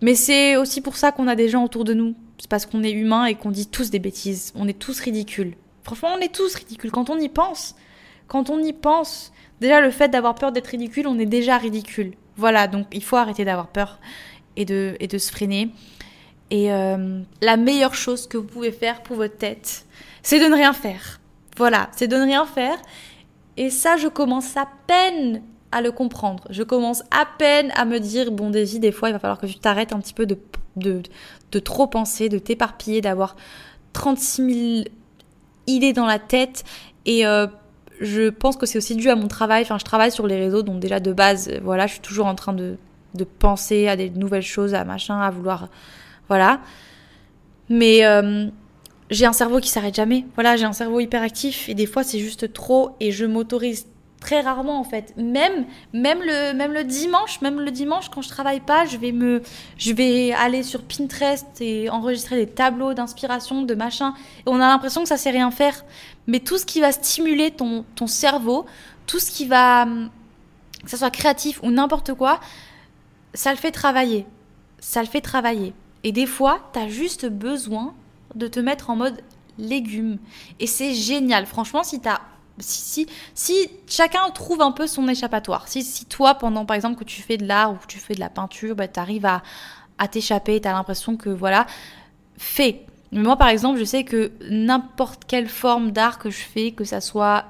[0.00, 2.14] Mais c'est aussi pour ça qu'on a des gens autour de nous.
[2.38, 4.52] C'est parce qu'on est humain et qu'on dit tous des bêtises.
[4.54, 5.54] On est tous ridicules.
[5.88, 6.90] Franchement, on est tous ridicules.
[6.90, 7.74] Quand on y pense,
[8.26, 9.32] quand on y pense,
[9.62, 12.12] déjà le fait d'avoir peur d'être ridicule, on est déjà ridicule.
[12.36, 13.98] Voilà, donc il faut arrêter d'avoir peur
[14.56, 15.70] et de, se freiner.
[16.50, 19.86] Et euh, la meilleure chose que vous pouvez faire pour votre tête,
[20.22, 21.20] c'est de ne rien faire.
[21.56, 22.76] Voilà, c'est de ne rien faire.
[23.56, 26.44] Et ça, je commence à peine à le comprendre.
[26.50, 29.46] Je commence à peine à me dire, bon Daisy, des fois il va falloir que
[29.46, 33.36] tu t'arrêtes un petit peu de trop penser, de t'éparpiller, d'avoir
[33.94, 34.84] 36 000
[35.68, 36.64] idées dans la tête.
[37.06, 37.46] Et euh,
[38.00, 39.62] je pense que c'est aussi dû à mon travail.
[39.62, 42.34] Enfin, je travaille sur les réseaux, donc déjà de base, voilà, je suis toujours en
[42.34, 42.76] train de,
[43.14, 45.68] de penser à des nouvelles choses, à machin, à vouloir...
[46.28, 46.60] Voilà.
[47.68, 48.04] Mais...
[48.04, 48.48] Euh,
[49.10, 50.26] j'ai un cerveau qui s'arrête jamais.
[50.34, 53.86] Voilà, j'ai un cerveau hyperactif et des fois c'est juste trop et je m'autorise
[54.20, 55.14] très rarement en fait.
[55.16, 59.12] Même même le même le dimanche, même le dimanche quand je travaille pas, je vais
[59.12, 59.42] me
[59.76, 64.68] je vais aller sur Pinterest et enregistrer des tableaux d'inspiration, de machin et on a
[64.68, 65.84] l'impression que ça sait rien faire.
[66.26, 68.66] Mais tout ce qui va stimuler ton ton cerveau,
[69.06, 69.86] tout ce qui va
[70.84, 72.40] que ça soit créatif ou n'importe quoi,
[73.34, 74.26] ça le fait travailler.
[74.80, 75.74] Ça le fait travailler.
[76.04, 77.94] Et des fois, tu as juste besoin
[78.34, 79.20] de te mettre en mode
[79.58, 80.18] légumes.
[80.60, 81.46] Et c'est génial.
[81.46, 82.20] Franchement, si t'as
[82.60, 85.68] si, si, chacun trouve un peu son échappatoire.
[85.68, 88.14] Si, si toi, pendant par exemple que tu fais de l'art ou que tu fais
[88.14, 89.42] de la peinture, bah, tu arrives à,
[89.98, 91.66] à t'échapper, tu as l'impression que voilà,
[92.36, 92.84] fais.
[93.12, 96.84] Mais moi, par exemple, je sais que n'importe quelle forme d'art que je fais, que
[96.84, 97.44] ça soit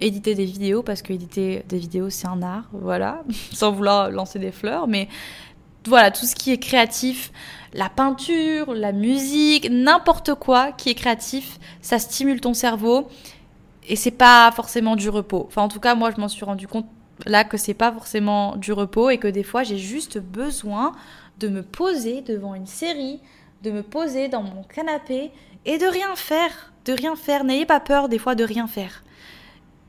[0.00, 4.38] éditer des vidéos, parce que éditer des vidéos, c'est un art, voilà, sans vouloir lancer
[4.38, 5.08] des fleurs, mais
[5.86, 7.32] voilà, tout ce qui est créatif,
[7.72, 13.08] la peinture, la musique, n'importe quoi qui est créatif, ça stimule ton cerveau
[13.90, 15.44] et c'est pas forcément du repos.
[15.48, 16.86] Enfin, en tout cas, moi, je m'en suis rendu compte
[17.26, 20.92] là que c'est pas forcément du repos et que des fois, j'ai juste besoin
[21.40, 23.20] de me poser devant une série,
[23.64, 25.32] de me poser dans mon canapé
[25.64, 27.42] et de rien faire, de rien faire.
[27.42, 29.02] N'ayez pas peur des fois de rien faire.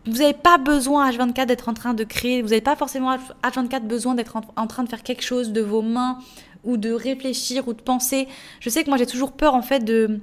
[0.08, 3.82] Vous n'avez pas besoin H24 d'être en train de créer, vous n'avez pas forcément H24
[3.82, 6.18] besoin d'être en, train de faire quelque chose de vos mains
[6.64, 8.28] ou de réfléchir ou de penser.
[8.62, 10.20] Je sais que moi j'ai toujours peur en fait de,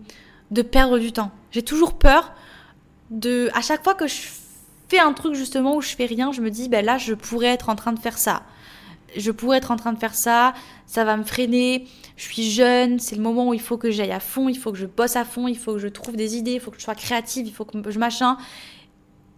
[0.51, 1.31] de perdre du temps.
[1.53, 2.33] J'ai toujours peur
[3.11, 3.51] de...
[3.55, 4.29] À chaque fois que je
[4.89, 7.49] fais un truc justement où je fais rien, je me dis ben là je pourrais
[7.49, 8.43] être en train de faire ça.
[9.17, 10.53] Je pourrais être en train de faire ça,
[10.87, 11.87] ça va me freiner,
[12.17, 14.71] je suis jeune, c'est le moment où il faut que j'aille à fond, il faut
[14.71, 16.79] que je bosse à fond, il faut que je trouve des idées, il faut que
[16.79, 18.37] je sois créative, il faut que je machin.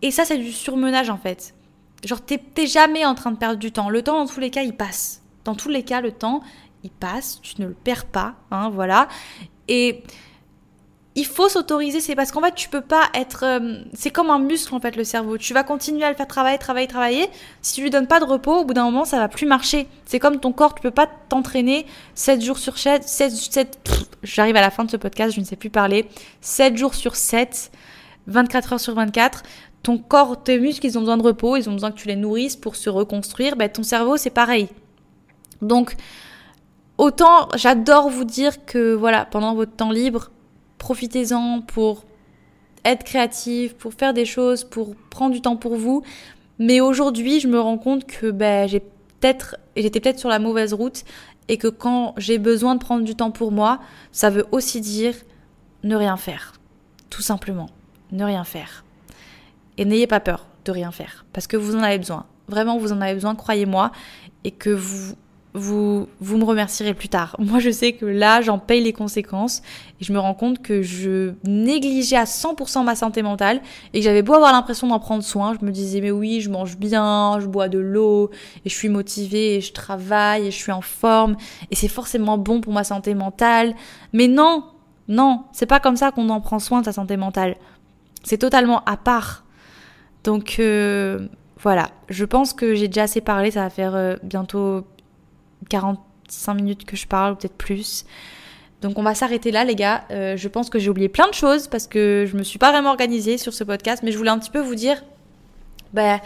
[0.02, 1.54] Et ça, c'est du surmenage en fait.
[2.04, 3.90] Genre, t'es jamais en train de perdre du temps.
[3.90, 5.22] Le temps, dans tous les cas, il passe.
[5.44, 6.40] Dans tous les cas, le temps,
[6.82, 7.40] il passe.
[7.42, 8.36] Tu ne le perds pas.
[8.50, 9.08] Hein, voilà.
[9.68, 10.02] Et
[11.20, 12.00] il faut s'autoriser.
[12.00, 13.44] C'est parce qu'en fait, tu peux pas être.
[13.44, 15.36] Euh, c'est comme un muscle en fait, le cerveau.
[15.36, 17.28] Tu vas continuer à le faire travailler, travailler, travailler.
[17.60, 19.86] Si tu lui donnes pas de repos, au bout d'un moment, ça va plus marcher.
[20.06, 20.74] C'est comme ton corps.
[20.74, 23.04] Tu peux pas t'entraîner 7 jours sur 7.
[23.04, 23.78] 7, 7
[24.22, 26.08] J'arrive à la fin de ce podcast, je ne sais plus parler.
[26.40, 27.70] 7 jours sur 7.
[28.26, 29.42] 24 heures sur 24
[29.82, 32.14] ton corps, tes muscles, ils ont besoin de repos, ils ont besoin que tu les
[32.14, 33.56] nourrisses pour se reconstruire.
[33.56, 34.68] Ben, ton cerveau, c'est pareil.
[35.62, 35.96] Donc,
[36.98, 40.30] autant j'adore vous dire que voilà, pendant votre temps libre,
[40.80, 42.04] profitez-en pour
[42.84, 46.02] être créatif, pour faire des choses, pour prendre du temps pour vous.
[46.58, 51.04] Mais aujourd'hui, je me rends compte que ben, j'étais peut-être sur la mauvaise route
[51.48, 53.78] et que quand j'ai besoin de prendre du temps pour moi,
[54.10, 55.14] ça veut aussi dire
[55.84, 56.54] ne rien faire.
[57.10, 57.68] Tout simplement,
[58.10, 58.84] ne rien faire.
[59.76, 62.26] Et n'ayez pas peur de rien faire, parce que vous en avez besoin.
[62.48, 63.92] Vraiment, vous en avez besoin, croyez-moi,
[64.44, 65.14] et que vous,
[65.55, 67.36] vous, vous me remercierez plus tard.
[67.38, 69.62] Moi, je sais que là, j'en paye les conséquences,
[70.01, 73.61] et je me rends compte que je négligeais à 100% ma santé mentale,
[73.92, 76.51] et que j'avais beau avoir l'impression d'en prendre soin, je me disais, mais oui, je
[76.51, 78.30] mange bien, je bois de l'eau,
[78.64, 81.36] et je suis motivée, et je travaille, et je suis en forme,
[81.70, 83.74] et c'est forcément bon pour ma santé mentale.
[84.12, 84.64] Mais non,
[85.09, 87.57] non, c'est pas comme ça qu'on en prend soin de sa santé mentale.
[88.22, 89.44] C'est totalement à part.
[90.22, 91.26] Donc euh,
[91.59, 94.84] voilà, je pense que j'ai déjà assez parlé, ça va faire euh, bientôt
[95.70, 98.04] 45 minutes que je parle, peut-être plus.
[98.82, 100.04] Donc on va s'arrêter là les gars.
[100.10, 102.70] Euh, je pense que j'ai oublié plein de choses parce que je me suis pas
[102.70, 105.02] vraiment organisée sur ce podcast, mais je voulais un petit peu vous dire
[105.92, 106.20] bah,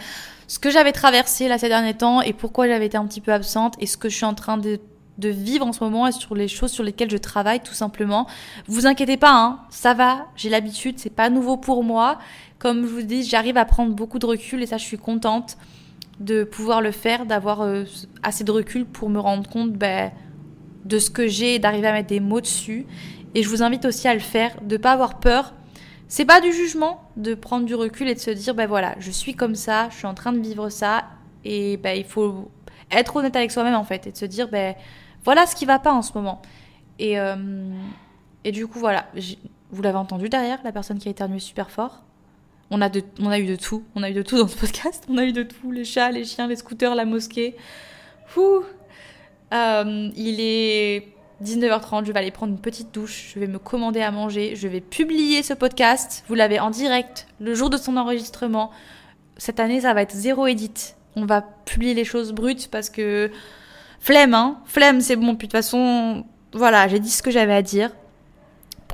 [0.47, 3.33] ce que j'avais traversé là ces derniers temps et pourquoi j'avais été un petit peu
[3.33, 4.79] absente et ce que je suis en train de
[5.17, 8.27] vivre en ce moment et sur les choses sur lesquelles je travaille tout simplement.
[8.67, 12.19] Vous inquiétez pas, hein, ça va, j'ai l'habitude, c'est pas nouveau pour moi.
[12.57, 15.57] Comme je vous dis, j'arrive à prendre beaucoup de recul et ça je suis contente
[16.19, 17.83] de pouvoir le faire, d'avoir euh,
[18.23, 20.11] assez de recul pour me rendre compte ben,
[20.85, 22.85] de ce que j'ai d'arriver à mettre des mots dessus.
[23.33, 25.53] Et je vous invite aussi à le faire, de pas avoir peur.
[26.07, 29.11] C'est pas du jugement, de prendre du recul et de se dire ben voilà, je
[29.11, 31.05] suis comme ça, je suis en train de vivre ça
[31.43, 32.49] et ben il faut
[32.91, 34.75] être honnête avec soi-même en fait et de se dire ben
[35.23, 36.41] voilà ce qui va pas en ce moment.
[36.99, 37.35] Et, euh,
[38.43, 39.07] et du coup, voilà,
[39.71, 42.04] vous l'avez entendu derrière, la personne qui a éternué super fort.
[42.71, 45.03] On a, eu de tout, on a eu de tout dans ce podcast.
[45.07, 47.55] On a eu de tout, les chats, les chiens, les scooters, la mosquée.
[49.53, 54.01] Euh, Il est 19h30, je vais aller prendre une petite douche, je vais me commander
[54.01, 56.23] à manger, je vais publier ce podcast.
[56.27, 58.71] Vous l'avez en direct le jour de son enregistrement.
[59.37, 60.95] Cette année, ça va être zéro edit.
[61.15, 63.31] on va publier les choses brutes parce que
[63.99, 65.35] flemme, hein, flemme, c'est bon.
[65.35, 67.91] Puis de toute façon, voilà, j'ai dit ce que j'avais à dire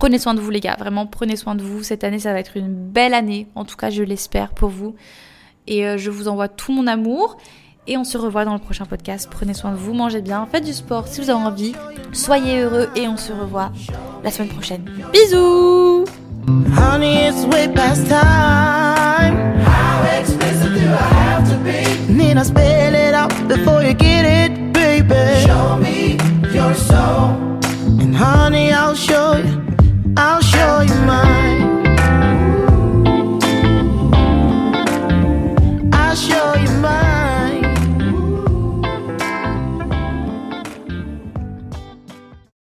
[0.01, 1.83] prenez soin de vous les gars, vraiment prenez soin de vous.
[1.83, 4.95] Cette année, ça va être une belle année, en tout cas je l'espère pour vous.
[5.67, 7.37] Et euh, je vous envoie tout mon amour.
[7.85, 9.27] Et on se revoit dans le prochain podcast.
[9.29, 11.73] Prenez soin de vous, mangez bien, faites du sport si vous avez envie.
[12.13, 13.71] Soyez heureux et on se revoit
[14.23, 14.89] la semaine prochaine.
[15.13, 16.05] Bisous
[16.47, 19.35] Honey, it's way past time.
[19.61, 20.01] How
[30.17, 31.70] I'll show you mine.